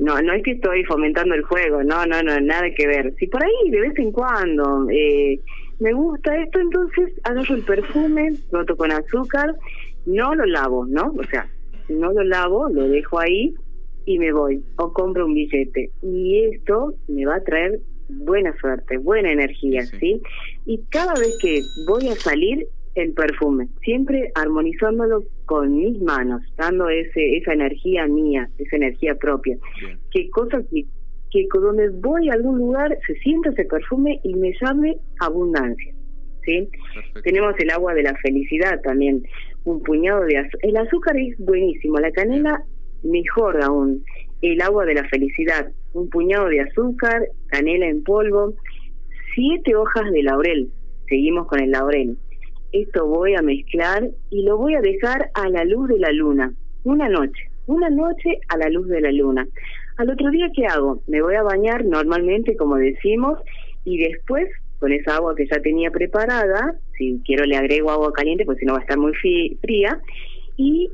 No, 0.00 0.20
no 0.22 0.32
es 0.32 0.42
que 0.44 0.52
estoy 0.52 0.84
fomentando 0.84 1.34
el 1.34 1.42
juego, 1.42 1.82
no, 1.82 2.06
no, 2.06 2.22
no, 2.22 2.40
nada 2.40 2.68
que 2.76 2.86
ver. 2.86 3.14
Si 3.18 3.26
por 3.26 3.42
ahí 3.42 3.70
de 3.70 3.80
vez 3.80 3.98
en 3.98 4.12
cuando 4.12 4.88
eh, 4.90 5.40
me 5.80 5.92
gusta 5.92 6.36
esto, 6.36 6.60
entonces 6.60 7.12
agarro 7.24 7.54
el 7.54 7.62
perfume, 7.62 8.32
roto 8.52 8.76
con 8.76 8.92
azúcar, 8.92 9.54
no 10.06 10.34
lo 10.34 10.44
lavo, 10.46 10.86
¿no? 10.86 11.12
O 11.18 11.24
sea, 11.24 11.48
no 11.88 12.12
lo 12.12 12.22
lavo, 12.22 12.68
lo 12.68 12.88
dejo 12.88 13.18
ahí 13.18 13.54
y 14.06 14.18
me 14.18 14.32
voy 14.32 14.62
o 14.76 14.92
compro 14.92 15.26
un 15.26 15.34
billete. 15.34 15.90
Y 16.02 16.44
esto 16.44 16.94
me 17.08 17.26
va 17.26 17.36
a 17.36 17.44
traer 17.44 17.80
buena 18.08 18.56
suerte, 18.58 18.98
buena 18.98 19.32
energía, 19.32 19.82
Sí. 19.82 19.96
¿sí? 19.98 20.22
Y 20.64 20.78
cada 20.90 21.12
vez 21.14 21.36
que 21.42 21.60
voy 21.86 22.08
a 22.08 22.14
salir, 22.14 22.66
el 22.98 23.12
perfume, 23.12 23.68
siempre 23.82 24.30
armonizándolo 24.34 25.24
con 25.46 25.76
mis 25.76 26.00
manos, 26.02 26.42
dando 26.56 26.88
ese 26.88 27.36
esa 27.36 27.52
energía 27.52 28.06
mía, 28.06 28.48
esa 28.58 28.76
energía 28.76 29.14
propia. 29.14 29.56
Bien. 29.80 29.98
Que 30.10 30.28
cosa 30.30 30.58
que, 30.70 30.84
que 31.30 31.46
donde 31.52 31.88
voy 31.90 32.28
a 32.28 32.34
algún 32.34 32.58
lugar 32.58 32.96
se 33.06 33.14
sienta 33.16 33.50
ese 33.50 33.64
perfume 33.64 34.20
y 34.24 34.34
me 34.34 34.52
llame 34.60 34.96
abundancia, 35.20 35.94
¿sí? 36.44 36.68
Perfecto. 36.94 37.22
Tenemos 37.22 37.54
el 37.58 37.70
agua 37.70 37.94
de 37.94 38.02
la 38.02 38.14
felicidad 38.16 38.80
también, 38.82 39.22
un 39.64 39.82
puñado 39.82 40.24
de 40.24 40.38
azúcar. 40.38 40.60
El 40.62 40.76
azúcar 40.76 41.16
es 41.16 41.38
buenísimo, 41.38 41.98
la 41.98 42.10
canela 42.10 42.62
mejor 43.02 43.62
aún. 43.62 44.04
El 44.40 44.60
agua 44.60 44.84
de 44.84 44.94
la 44.94 45.04
felicidad, 45.08 45.70
un 45.92 46.08
puñado 46.10 46.48
de 46.48 46.60
azúcar, 46.60 47.26
canela 47.48 47.88
en 47.88 48.02
polvo, 48.04 48.54
siete 49.34 49.74
hojas 49.74 50.10
de 50.12 50.22
laurel. 50.22 50.70
Seguimos 51.08 51.46
con 51.46 51.60
el 51.60 51.70
laurel. 51.70 52.16
Esto 52.72 53.06
voy 53.06 53.34
a 53.34 53.42
mezclar 53.42 54.10
y 54.30 54.42
lo 54.42 54.58
voy 54.58 54.74
a 54.74 54.82
dejar 54.82 55.30
a 55.34 55.48
la 55.48 55.64
luz 55.64 55.88
de 55.88 55.98
la 55.98 56.12
luna, 56.12 56.52
una 56.84 57.08
noche, 57.08 57.50
una 57.66 57.88
noche 57.88 58.40
a 58.48 58.58
la 58.58 58.68
luz 58.68 58.88
de 58.88 59.00
la 59.00 59.10
luna. 59.10 59.46
Al 59.96 60.10
otro 60.10 60.30
día, 60.30 60.50
¿qué 60.54 60.66
hago? 60.66 61.02
Me 61.06 61.22
voy 61.22 61.34
a 61.34 61.42
bañar 61.42 61.84
normalmente, 61.84 62.56
como 62.56 62.76
decimos, 62.76 63.38
y 63.84 63.98
después, 63.98 64.48
con 64.80 64.92
esa 64.92 65.16
agua 65.16 65.34
que 65.34 65.46
ya 65.46 65.60
tenía 65.60 65.90
preparada, 65.90 66.74
si 66.96 67.20
quiero 67.24 67.44
le 67.46 67.56
agrego 67.56 67.90
agua 67.90 68.12
caliente, 68.12 68.44
pues 68.44 68.58
si 68.58 68.66
no 68.66 68.74
va 68.74 68.80
a 68.80 68.82
estar 68.82 68.98
muy 68.98 69.12
fría, 69.14 70.00
y 70.56 70.90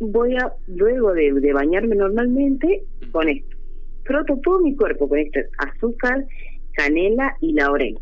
voy 0.00 0.34
a, 0.36 0.52
luego 0.66 1.12
de, 1.12 1.32
de 1.32 1.52
bañarme 1.52 1.94
normalmente, 1.94 2.84
con 3.12 3.28
esto. 3.28 3.56
Froto 4.04 4.38
todo 4.42 4.60
mi 4.60 4.74
cuerpo 4.74 5.08
con 5.08 5.18
este 5.18 5.46
azúcar, 5.58 6.24
canela 6.72 7.36
y 7.42 7.52
laurel. 7.52 7.98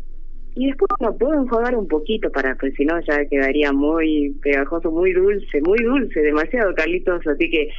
Y 0.59 0.67
después 0.67 0.89
lo 0.99 1.15
puedo 1.17 1.33
enjuagar 1.39 1.75
un 1.75 1.87
poquito 1.87 2.31
para, 2.31 2.55
pues 2.55 2.73
si 2.75 2.83
no 2.83 2.99
ya 3.01 3.25
quedaría 3.25 3.71
muy 3.71 4.35
pegajoso, 4.41 4.89
muy 4.89 5.13
dulce, 5.13 5.61
muy 5.61 5.77
dulce, 5.83 6.19
demasiado 6.21 6.73
Carlitos, 6.73 7.25
así 7.27 7.47
que 7.49 7.69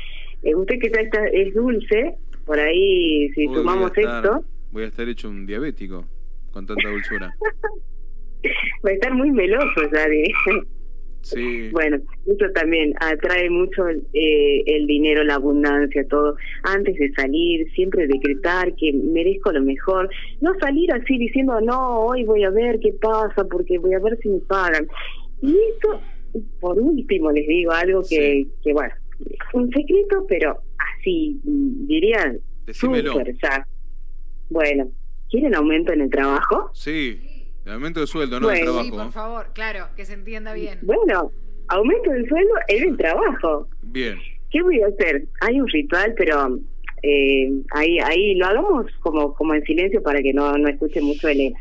eh, 0.45 0.55
usted 0.55 0.79
que 0.79 0.89
ya 0.91 1.01
está, 1.01 1.27
es 1.27 1.53
dulce, 1.55 2.15
por 2.47 2.59
ahí 2.61 3.29
si 3.35 3.41
Uy, 3.41 3.47
voy 3.49 3.57
sumamos 3.57 3.91
estar- 3.97 4.25
esto, 4.25 4.45
Voy 4.71 4.85
a 4.85 4.87
estar 4.87 5.09
hecho 5.09 5.29
un 5.29 5.45
diabético 5.47 6.05
con 6.53 6.67
tanta 6.67 6.89
dulzura. 6.89 7.35
va 8.87 8.91
a 8.91 8.93
estar 8.93 9.13
muy 9.13 9.31
meloso 9.33 9.81
ya 9.93 10.07
de... 10.07 10.25
Sí. 11.23 11.69
Bueno, 11.73 11.99
eso 12.27 12.47
también 12.55 12.95
atrae 13.01 13.51
mucho 13.51 13.87
eh, 13.89 14.63
el 14.67 14.87
dinero, 14.87 15.25
la 15.25 15.35
abundancia, 15.35 16.07
todo. 16.09 16.37
Antes 16.63 16.95
de 16.97 17.13
salir, 17.13 17.71
siempre 17.73 18.07
decretar 18.07 18.75
que 18.77 18.93
merezco 18.93 19.53
lo 19.53 19.63
mejor. 19.63 20.09
No 20.41 20.53
salir 20.61 20.93
así 20.93 21.19
diciendo, 21.19 21.61
no, 21.61 22.01
hoy 22.01 22.25
voy 22.25 22.45
a 22.45 22.51
ver 22.51 22.79
qué 22.81 22.93
pasa, 23.01 23.45
porque 23.51 23.79
voy 23.79 23.95
a 23.95 23.99
ver 23.99 24.19
si 24.23 24.29
me 24.29 24.39
pagan. 24.41 24.87
Y 25.43 25.51
eso, 25.53 26.01
por 26.61 26.79
último, 26.81 27.31
les 27.33 27.47
digo 27.47 27.73
algo 27.73 28.01
que, 28.01 28.45
Sí. 28.45 28.53
que 28.65 28.73
bueno, 28.73 28.95
un 29.53 29.71
secreto, 29.71 30.25
pero 30.29 30.59
así, 30.99 31.41
diría, 31.45 32.37
súper. 32.73 33.05
Bueno, 34.51 34.91
¿quieren 35.31 35.55
aumento 35.55 35.93
en 35.93 36.03
el 36.03 36.11
trabajo? 36.11 36.71
Sí. 36.73 37.21
Aumento 37.69 38.01
de 38.01 38.07
sueldo, 38.07 38.41
no 38.41 38.49
de 38.49 38.55
Bueno. 38.55 38.83
Sí, 38.83 38.91
trabajo. 38.91 39.05
por 39.05 39.13
favor, 39.13 39.47
claro, 39.55 39.89
que 39.97 40.05
se 40.05 40.15
entienda 40.15 40.53
bien. 40.55 40.79
Bueno, 40.83 41.31
aumento 41.69 42.11
del 42.11 42.29
sueldo 42.29 42.55
en 42.69 42.89
el 42.91 42.97
trabajo. 42.97 43.69
Bien. 43.83 44.19
¿Qué 44.51 44.63
voy 44.63 44.81
a 44.81 44.87
hacer? 44.87 45.25
Hay 45.41 45.61
un 45.61 45.69
ritual, 45.69 46.15
pero 46.17 46.59
eh, 47.03 47.51
ahí 47.75 47.99
ahí 48.01 48.35
lo 48.35 48.47
hagamos 48.47 48.87
como 49.01 49.35
como 49.35 49.55
en 49.55 49.63
silencio 49.65 50.03
para 50.03 50.21
que 50.21 50.33
no, 50.33 50.57
no 50.57 50.69
escuche 50.69 51.01
mucho 51.01 51.29
Elena. 51.29 51.59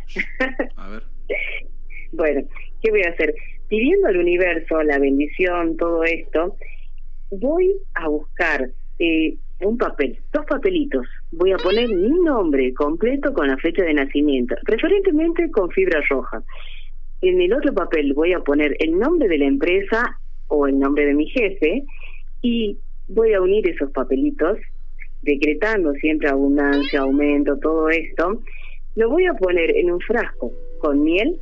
A 0.77 0.89
ver. 0.89 1.03
bueno, 2.13 2.47
¿qué 2.81 2.91
voy 2.91 3.01
a 3.03 3.09
hacer? 3.09 3.35
Pidiendo 3.67 4.07
al 4.07 4.17
universo 4.17 4.81
la 4.83 4.97
bendición, 4.97 5.75
todo 5.75 6.03
esto, 6.05 6.55
voy 7.29 7.75
a 7.95 8.07
buscar 8.07 8.69
eh, 8.99 9.37
un 9.61 9.77
papel, 9.77 10.19
dos 10.33 10.45
papelitos. 10.45 11.07
Voy 11.31 11.51
a 11.51 11.57
poner 11.57 11.89
mi 11.89 12.09
nombre 12.23 12.73
completo 12.73 13.33
con 13.33 13.47
la 13.47 13.57
fecha 13.57 13.83
de 13.83 13.93
nacimiento, 13.93 14.55
preferentemente 14.65 15.49
con 15.51 15.69
fibra 15.71 16.01
roja. 16.09 16.43
En 17.21 17.41
el 17.41 17.53
otro 17.53 17.73
papel 17.73 18.13
voy 18.13 18.33
a 18.33 18.39
poner 18.39 18.75
el 18.79 18.97
nombre 18.97 19.27
de 19.27 19.39
la 19.39 19.45
empresa 19.45 20.19
o 20.47 20.67
el 20.67 20.77
nombre 20.77 21.05
de 21.05 21.13
mi 21.15 21.27
jefe 21.29 21.83
y 22.41 22.77
voy 23.07 23.33
a 23.33 23.41
unir 23.41 23.67
esos 23.67 23.91
papelitos, 23.91 24.59
decretando 25.23 25.93
siempre 25.93 26.29
abundancia, 26.29 27.01
aumento, 27.01 27.57
todo 27.57 27.89
esto. 27.89 28.41
Lo 28.95 29.09
voy 29.09 29.25
a 29.25 29.33
poner 29.33 29.75
en 29.75 29.91
un 29.91 29.99
frasco 30.01 30.51
con 30.79 31.03
miel. 31.03 31.39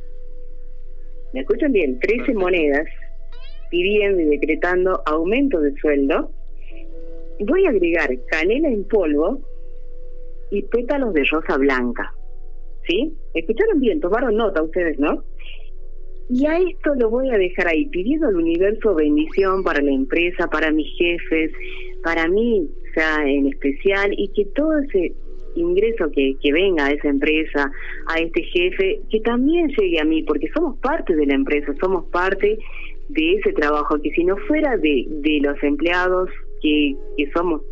¿Me 1.34 1.40
escuchan 1.40 1.72
bien? 1.72 1.98
13 2.00 2.32
monedas 2.34 2.86
pidiendo 3.70 4.20
y 4.20 4.26
decretando 4.26 5.02
aumento 5.04 5.60
de 5.60 5.74
sueldo 5.74 6.30
voy 7.40 7.66
a 7.66 7.70
agregar 7.70 8.10
canela 8.28 8.68
en 8.68 8.84
polvo 8.84 9.40
y 10.50 10.62
pétalos 10.62 11.12
de 11.14 11.24
rosa 11.24 11.56
blanca. 11.56 12.12
¿Sí? 12.86 13.12
¿Escucharon 13.34 13.80
bien? 13.80 14.00
Tomaron 14.00 14.36
nota 14.36 14.62
ustedes, 14.62 14.98
¿no? 14.98 15.24
Y 16.28 16.46
a 16.46 16.58
esto 16.58 16.94
lo 16.96 17.10
voy 17.10 17.30
a 17.30 17.38
dejar 17.38 17.68
ahí, 17.68 17.86
pidiendo 17.86 18.26
al 18.26 18.36
universo 18.36 18.94
bendición 18.94 19.62
para 19.62 19.80
la 19.80 19.92
empresa, 19.92 20.48
para 20.48 20.70
mis 20.72 20.88
jefes, 20.96 21.52
para 22.02 22.28
mí, 22.28 22.68
o 22.68 22.94
sea, 22.94 23.24
en 23.28 23.46
especial, 23.46 24.12
y 24.16 24.28
que 24.28 24.44
todo 24.46 24.78
ese 24.78 25.12
ingreso 25.54 26.10
que, 26.12 26.34
que 26.42 26.52
venga 26.52 26.86
a 26.86 26.90
esa 26.90 27.08
empresa, 27.08 27.70
a 28.08 28.18
este 28.18 28.42
jefe, 28.42 29.00
que 29.10 29.20
también 29.20 29.68
llegue 29.68 30.00
a 30.00 30.04
mí, 30.04 30.22
porque 30.24 30.48
somos 30.54 30.78
parte 30.78 31.14
de 31.14 31.26
la 31.26 31.34
empresa, 31.34 31.72
somos 31.80 32.06
parte 32.06 32.58
de 33.08 33.34
ese 33.34 33.52
trabajo, 33.52 34.00
que 34.02 34.10
si 34.10 34.24
no 34.24 34.36
fuera 34.48 34.76
de, 34.76 35.06
de 35.08 35.40
los 35.42 35.62
empleados, 35.62 36.28
que, 37.16 37.30
somos 37.34 37.62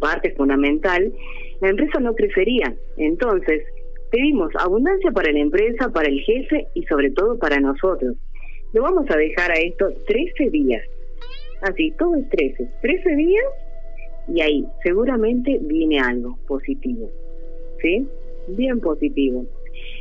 parte 0.00 0.34
fundamental, 0.34 1.12
la 1.60 1.68
empresa 1.68 2.00
no 2.00 2.14
crecería. 2.14 2.74
Entonces, 2.96 3.62
pedimos 4.10 4.50
abundancia 4.58 5.10
para 5.10 5.32
la 5.32 5.40
empresa, 5.40 5.90
para 5.90 6.08
el 6.08 6.20
jefe 6.20 6.66
y 6.74 6.84
sobre 6.84 7.10
todo 7.10 7.38
para 7.38 7.60
nosotros. 7.60 8.16
Lo 8.72 8.82
vamos 8.82 9.08
a 9.10 9.16
dejar 9.16 9.52
a 9.52 9.58
esto 9.58 9.86
13 10.06 10.50
días. 10.50 10.82
Así, 11.62 11.92
todo 11.98 12.16
es 12.16 12.28
13. 12.30 12.68
13 12.82 13.16
días 13.16 13.44
y 14.28 14.40
ahí 14.40 14.66
seguramente 14.82 15.58
viene 15.62 15.98
algo 16.00 16.38
positivo. 16.46 17.10
¿Sí? 17.80 18.06
Bien 18.48 18.80
positivo. 18.80 19.44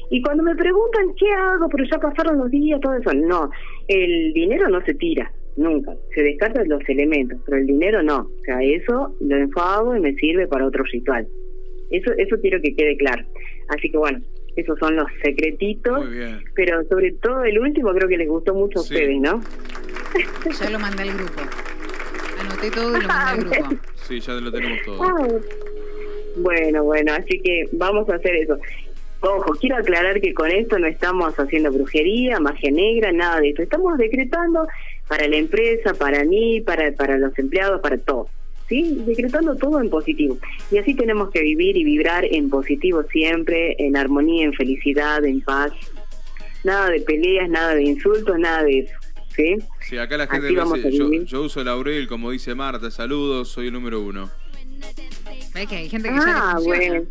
Y 0.10 0.22
cuando 0.22 0.44
me 0.44 0.56
preguntan 0.56 1.14
qué 1.18 1.30
hago, 1.32 1.68
pero 1.70 1.84
ya 1.90 1.98
pasaron 2.00 2.38
los 2.38 2.52
días, 2.52 2.80
todo 2.82 2.94
eso, 2.94 3.14
no, 3.14 3.50
el 3.88 4.34
dinero 4.34 4.70
no 4.70 4.82
se 4.86 4.94
tira, 4.94 5.32
nunca. 5.58 5.94
Se 6.14 6.22
descartan 6.22 6.68
los 6.68 6.82
elementos, 6.88 7.40
pero 7.46 7.58
el 7.58 7.68
dinero 7.68 8.04
no. 8.04 8.20
O 8.20 8.44
sea, 8.44 8.62
eso 8.62 9.16
lo 9.22 9.38
enfago 9.38 9.96
y 9.96 10.00
me 10.00 10.14
sirve 10.16 10.48
para 10.48 10.66
otro 10.66 10.84
ritual. 10.84 11.28
Eso, 11.92 12.12
eso 12.18 12.38
quiero 12.42 12.62
que 12.62 12.76
quede 12.76 12.98
claro. 12.98 13.24
Así 13.70 13.90
que 13.90 13.98
bueno, 13.98 14.22
esos 14.56 14.78
son 14.80 14.96
los 14.96 15.08
secretitos. 15.24 16.08
Pero 16.56 16.84
sobre 16.86 17.12
todo 17.14 17.44
el 17.44 17.60
último 17.60 17.92
creo 17.94 18.08
que 18.08 18.18
les 18.18 18.28
gustó 18.28 18.54
mucho 18.54 18.80
a 18.80 18.82
ustedes, 18.82 19.20
¿no? 19.20 19.42
Ya 20.60 20.70
lo 20.70 20.80
mandé 20.80 21.04
al 21.04 21.14
grupo. 21.14 21.42
Anoté 22.40 22.72
todo 22.72 22.98
y 22.98 23.02
lo 23.02 23.08
mandé 23.08 23.32
al 23.32 23.66
grupo. 23.66 23.76
Sí, 24.04 24.20
ya 24.20 24.34
lo 24.34 24.52
tenemos 24.52 24.80
todo. 24.86 25.02
Ah, 25.02 25.28
bueno, 26.36 26.84
bueno, 26.84 27.14
así 27.14 27.40
que 27.40 27.70
vamos 27.72 28.10
a 28.10 28.16
hacer 28.16 28.36
eso. 28.36 28.58
Ojo, 29.22 29.54
quiero 29.62 29.78
aclarar 29.78 30.20
que 30.20 30.34
con 30.34 30.52
esto 30.52 30.78
no 30.78 30.88
estamos 30.88 31.34
haciendo 31.40 31.72
brujería, 31.72 32.42
magia 32.42 32.70
negra, 32.70 33.14
nada 33.14 33.40
de 33.40 33.52
eso. 33.52 33.62
Estamos 33.62 33.98
decretando 33.98 34.68
para 35.08 35.28
la 35.28 35.38
empresa, 35.38 35.94
para 35.94 36.24
mí, 36.24 36.62
para, 36.62 36.92
para 36.94 37.18
los 37.18 37.38
empleados, 37.38 37.82
para 37.82 37.98
todos. 37.98 38.28
¿Sí? 38.70 39.04
Decretando 39.06 39.56
todo 39.56 39.82
en 39.82 39.90
positivo. 39.90 40.38
Y 40.72 40.78
así 40.78 40.96
tenemos 40.96 41.30
que 41.32 41.42
vivir 41.42 41.76
y 41.76 41.84
vibrar 41.84 42.26
en 42.26 42.50
positivo 42.50 43.04
siempre, 43.12 43.76
en 43.78 43.98
armonía, 43.98 44.46
en 44.46 44.54
felicidad, 44.54 45.24
en 45.26 45.42
paz. 45.42 45.72
Nada 46.64 46.90
de 46.90 47.02
peleas, 47.02 47.50
nada 47.50 47.76
de 47.76 47.84
insultos, 47.84 48.40
nada 48.40 48.64
de 48.64 48.80
eso. 48.80 48.94
¿Sí? 49.36 49.56
Sí, 49.82 49.98
acá 49.98 50.16
la 50.16 50.28
gente 50.28 50.48
dice, 50.48 50.92
yo, 50.92 51.12
yo, 51.12 51.42
uso 51.42 51.64
Laurel, 51.64 52.08
como 52.08 52.30
dice 52.32 52.54
Marta, 52.54 52.92
saludos, 52.92 53.50
soy 53.50 53.68
el 53.68 53.74
número 53.74 54.00
uno. 54.00 54.30
que 55.54 55.76
hay 55.76 55.90
gente 55.90 56.10
que 56.10 56.16
ah, 56.20 56.58
bueno. 56.64 57.04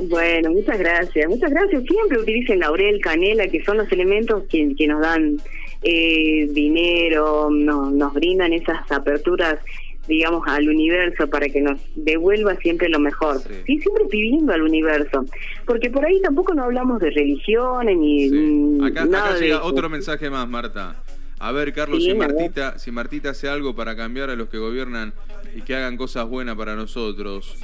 Bueno, 0.00 0.50
muchas 0.50 0.78
gracias, 0.78 1.28
muchas 1.28 1.50
gracias. 1.50 1.82
Siempre 1.84 2.18
utilicen 2.18 2.60
laurel, 2.60 3.00
canela, 3.00 3.48
que 3.48 3.64
son 3.64 3.78
los 3.78 3.90
elementos 3.90 4.44
que, 4.48 4.74
que 4.76 4.86
nos 4.86 5.00
dan 5.00 5.40
eh, 5.82 6.48
dinero, 6.50 7.48
no, 7.50 7.90
nos 7.90 8.12
brindan 8.14 8.52
esas 8.52 8.90
aperturas, 8.90 9.58
digamos, 10.06 10.46
al 10.46 10.68
universo 10.68 11.28
para 11.28 11.48
que 11.48 11.60
nos 11.60 11.80
devuelva 11.94 12.56
siempre 12.56 12.88
lo 12.88 12.98
mejor. 12.98 13.38
Sí, 13.66 13.78
siempre 13.78 14.04
pidiendo 14.10 14.52
al 14.52 14.62
universo. 14.62 15.24
Porque 15.66 15.90
por 15.90 16.04
ahí 16.04 16.20
tampoco 16.20 16.54
no 16.54 16.64
hablamos 16.64 17.00
de 17.00 17.10
religiones 17.10 17.96
ni, 17.96 18.84
acá, 18.84 19.06
llega 19.38 19.62
otro 19.62 19.88
mensaje 19.88 20.30
más, 20.30 20.48
Marta. 20.48 20.96
A 21.40 21.52
ver, 21.52 21.72
Carlos, 21.72 22.02
si 22.02 22.14
Martita, 22.14 22.78
si 22.78 22.90
Martita 22.90 23.30
hace 23.30 23.48
algo 23.48 23.76
para 23.76 23.94
cambiar 23.94 24.28
a 24.30 24.34
los 24.34 24.48
que 24.48 24.58
gobiernan 24.58 25.12
y 25.54 25.62
que 25.62 25.76
hagan 25.76 25.96
cosas 25.96 26.26
buenas 26.26 26.56
para 26.56 26.74
nosotros. 26.74 27.56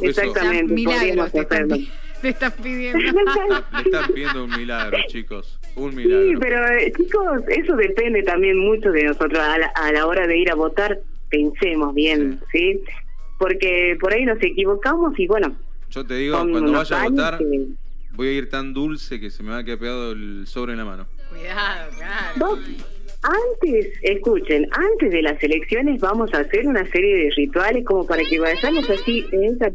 Exactamente. 0.00 0.72
Milagros 0.72 1.32
te 1.32 1.40
están, 1.40 1.68
te 2.22 2.28
están, 2.30 2.52
pidiendo. 2.52 2.98
Le 2.98 3.80
están 3.82 4.06
pidiendo 4.12 4.44
un 4.44 4.56
milagro, 4.56 4.98
chicos. 5.08 5.58
Un 5.76 5.94
milagro. 5.94 6.28
Sí, 6.28 6.34
pero 6.40 6.66
eh, 6.68 6.92
chicos, 6.96 7.42
eso 7.48 7.76
depende 7.76 8.22
también 8.22 8.58
mucho 8.58 8.90
de 8.90 9.04
nosotros. 9.04 9.38
A 9.38 9.92
la, 9.92 10.06
hora 10.06 10.26
de 10.26 10.38
ir 10.38 10.50
a 10.50 10.54
votar, 10.54 11.00
pensemos 11.28 11.94
bien, 11.94 12.40
¿sí? 12.50 12.80
Porque 13.38 13.96
por 14.00 14.12
ahí 14.12 14.24
nos 14.24 14.42
equivocamos 14.42 15.18
y 15.18 15.26
bueno. 15.26 15.54
Yo 15.90 16.04
te 16.04 16.14
digo, 16.14 16.38
cuando 16.38 16.72
vaya 16.72 17.02
a 17.02 17.08
votar, 17.08 17.38
voy 18.12 18.28
a 18.28 18.32
ir 18.32 18.48
tan 18.48 18.72
dulce 18.72 19.20
que 19.20 19.30
se 19.30 19.42
me 19.42 19.50
va 19.50 19.58
a 19.58 19.64
quedar 19.64 19.78
pegado 19.78 20.12
el 20.12 20.46
sobre 20.46 20.72
en 20.72 20.78
la 20.78 20.84
mano. 20.86 21.06
Cuidado, 21.28 21.90
claro. 21.96 22.58
Antes, 23.22 23.92
escuchen, 24.02 24.68
antes 24.72 25.10
de 25.10 25.20
las 25.20 25.42
elecciones 25.42 26.00
vamos 26.00 26.32
a 26.32 26.38
hacer 26.38 26.66
una 26.66 26.86
serie 26.90 27.24
de 27.24 27.30
rituales 27.36 27.84
como 27.84 28.06
para 28.06 28.22
que 28.22 28.38
vayamos 28.38 28.88
así 28.88 29.26
en 29.32 29.44
esa 29.44 29.70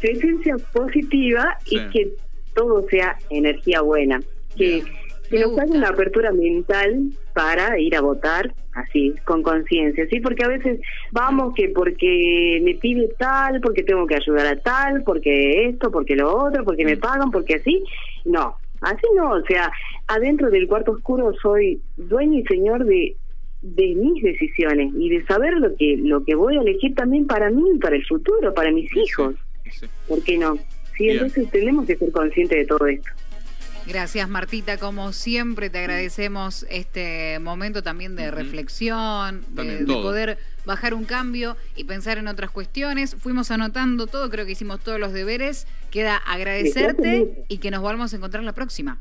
presencia 0.00 0.56
positiva 0.72 1.56
y 1.66 1.78
que 1.90 2.12
todo 2.54 2.86
sea 2.88 3.16
energía 3.30 3.80
buena. 3.82 4.20
Que, 4.56 4.82
que 5.28 5.40
nos 5.40 5.58
haga 5.58 5.72
una 5.72 5.88
apertura 5.88 6.32
mental 6.32 7.10
para 7.34 7.78
ir 7.78 7.94
a 7.96 8.00
votar 8.00 8.54
así, 8.72 9.14
con 9.24 9.42
conciencia, 9.42 10.06
¿sí? 10.08 10.20
Porque 10.20 10.44
a 10.44 10.48
veces 10.48 10.80
vamos 11.10 11.54
que 11.54 11.70
porque 11.70 12.60
me 12.62 12.74
pide 12.74 13.08
tal, 13.18 13.60
porque 13.60 13.82
tengo 13.82 14.06
que 14.06 14.16
ayudar 14.16 14.46
a 14.46 14.56
tal, 14.60 15.02
porque 15.02 15.68
esto, 15.68 15.90
porque 15.90 16.14
lo 16.14 16.36
otro, 16.36 16.64
porque 16.64 16.84
me 16.84 16.96
mm. 16.96 17.00
pagan, 17.00 17.30
porque 17.30 17.54
así. 17.54 17.82
No, 18.24 18.56
Así 18.80 19.06
no, 19.14 19.32
o 19.32 19.42
sea, 19.46 19.72
adentro 20.06 20.50
del 20.50 20.68
cuarto 20.68 20.92
oscuro 20.92 21.32
soy 21.40 21.80
dueño 21.96 22.40
y 22.40 22.44
señor 22.44 22.84
de 22.84 23.16
de 23.62 23.94
mis 23.96 24.22
decisiones 24.22 24.92
y 24.96 25.08
de 25.08 25.24
saber 25.26 25.54
lo 25.54 25.74
que 25.74 25.96
lo 25.96 26.22
que 26.24 26.34
voy 26.34 26.56
a 26.56 26.60
elegir 26.60 26.94
también 26.94 27.26
para 27.26 27.50
mí, 27.50 27.64
para 27.80 27.96
el 27.96 28.06
futuro, 28.06 28.54
para 28.54 28.70
mis 28.70 28.94
hijos. 28.94 29.34
¿Por 30.06 30.22
qué 30.22 30.38
no? 30.38 30.56
Sí, 30.96 31.08
entonces 31.08 31.50
tenemos 31.50 31.86
que 31.86 31.96
ser 31.96 32.12
conscientes 32.12 32.58
de 32.58 32.66
todo 32.66 32.86
esto. 32.86 33.10
Gracias 33.86 34.28
Martita, 34.28 34.78
como 34.78 35.12
siempre 35.12 35.70
te 35.70 35.78
agradecemos 35.78 36.66
este 36.68 37.38
momento 37.38 37.82
también 37.82 38.16
de 38.16 38.32
reflexión, 38.32 39.44
de, 39.50 39.86
poder 39.86 40.38
bajar 40.64 40.92
un 40.92 41.04
cambio 41.04 41.56
y 41.76 41.84
pensar 41.84 42.18
en 42.18 42.26
otras 42.26 42.50
cuestiones. 42.50 43.14
Fuimos 43.14 43.52
anotando 43.52 44.08
todo, 44.08 44.28
creo 44.28 44.44
que 44.44 44.52
hicimos 44.52 44.80
todos 44.80 44.98
los 44.98 45.12
deberes. 45.12 45.68
Queda 45.92 46.16
agradecerte 46.16 47.44
y 47.48 47.58
que 47.58 47.70
nos 47.70 47.80
volvamos 47.80 48.12
a 48.12 48.16
encontrar 48.16 48.42
la 48.42 48.52
próxima. 48.52 48.98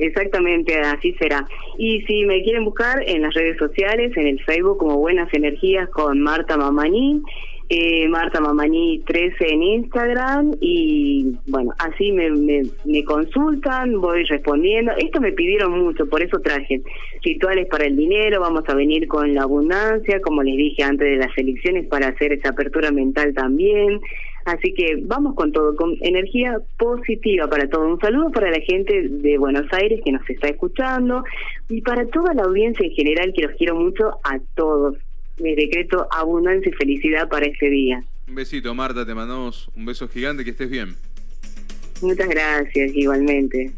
Exactamente, 0.00 0.76
así 0.80 1.14
será. 1.14 1.46
Y 1.78 2.02
si 2.02 2.24
me 2.24 2.42
quieren 2.42 2.64
buscar 2.64 3.08
en 3.08 3.22
las 3.22 3.32
redes 3.34 3.56
sociales, 3.58 4.16
en 4.16 4.26
el 4.26 4.42
Facebook 4.42 4.78
como 4.78 4.98
Buenas 4.98 5.32
Energías 5.32 5.88
con 5.90 6.20
Marta 6.20 6.56
Mamaní, 6.56 7.22
eh, 7.68 8.08
Marta 8.08 8.40
Mamani 8.40 9.00
13 9.06 9.52
en 9.52 9.62
Instagram 9.62 10.52
y 10.60 11.36
bueno, 11.46 11.72
así 11.78 12.12
me, 12.12 12.30
me, 12.30 13.04
consultan, 13.04 14.00
voy 14.00 14.24
respondiendo. 14.24 14.92
Esto 14.98 15.20
me 15.20 15.32
pidieron 15.32 15.78
mucho, 15.82 16.06
por 16.06 16.22
eso 16.22 16.38
traje 16.40 16.82
rituales 17.22 17.66
para 17.68 17.86
el 17.86 17.96
dinero, 17.96 18.40
vamos 18.40 18.64
a 18.68 18.74
venir 18.74 19.08
con 19.08 19.32
la 19.34 19.42
abundancia, 19.42 20.20
como 20.20 20.42
les 20.42 20.56
dije 20.56 20.82
antes 20.82 21.08
de 21.08 21.16
las 21.16 21.36
elecciones, 21.38 21.86
para 21.86 22.08
hacer 22.08 22.32
esa 22.32 22.50
apertura 22.50 22.90
mental 22.90 23.32
también. 23.34 24.00
Así 24.44 24.74
que 24.74 24.98
vamos 25.02 25.34
con 25.34 25.52
todo, 25.52 25.74
con 25.74 25.96
energía 26.02 26.58
positiva 26.78 27.48
para 27.48 27.66
todo. 27.68 27.86
Un 27.86 27.98
saludo 27.98 28.30
para 28.30 28.50
la 28.50 28.60
gente 28.60 29.08
de 29.08 29.38
Buenos 29.38 29.66
Aires 29.72 30.02
que 30.04 30.12
nos 30.12 30.28
está 30.28 30.48
escuchando 30.48 31.24
y 31.70 31.80
para 31.80 32.06
toda 32.08 32.34
la 32.34 32.42
audiencia 32.42 32.84
en 32.84 32.92
general 32.92 33.32
que 33.34 33.42
los 33.42 33.56
quiero 33.56 33.74
mucho 33.74 34.18
a 34.22 34.38
todos 34.54 34.96
les 35.38 35.56
decreto 35.56 36.06
abundancia 36.10 36.70
y 36.70 36.72
felicidad 36.72 37.28
para 37.28 37.46
este 37.46 37.68
día. 37.70 38.02
Un 38.28 38.34
besito, 38.34 38.74
Marta, 38.74 39.04
te 39.04 39.14
mandamos 39.14 39.70
un 39.76 39.84
beso 39.84 40.08
gigante, 40.08 40.44
que 40.44 40.50
estés 40.50 40.70
bien. 40.70 40.96
Muchas 42.00 42.28
gracias, 42.28 42.92
igualmente. 42.94 43.72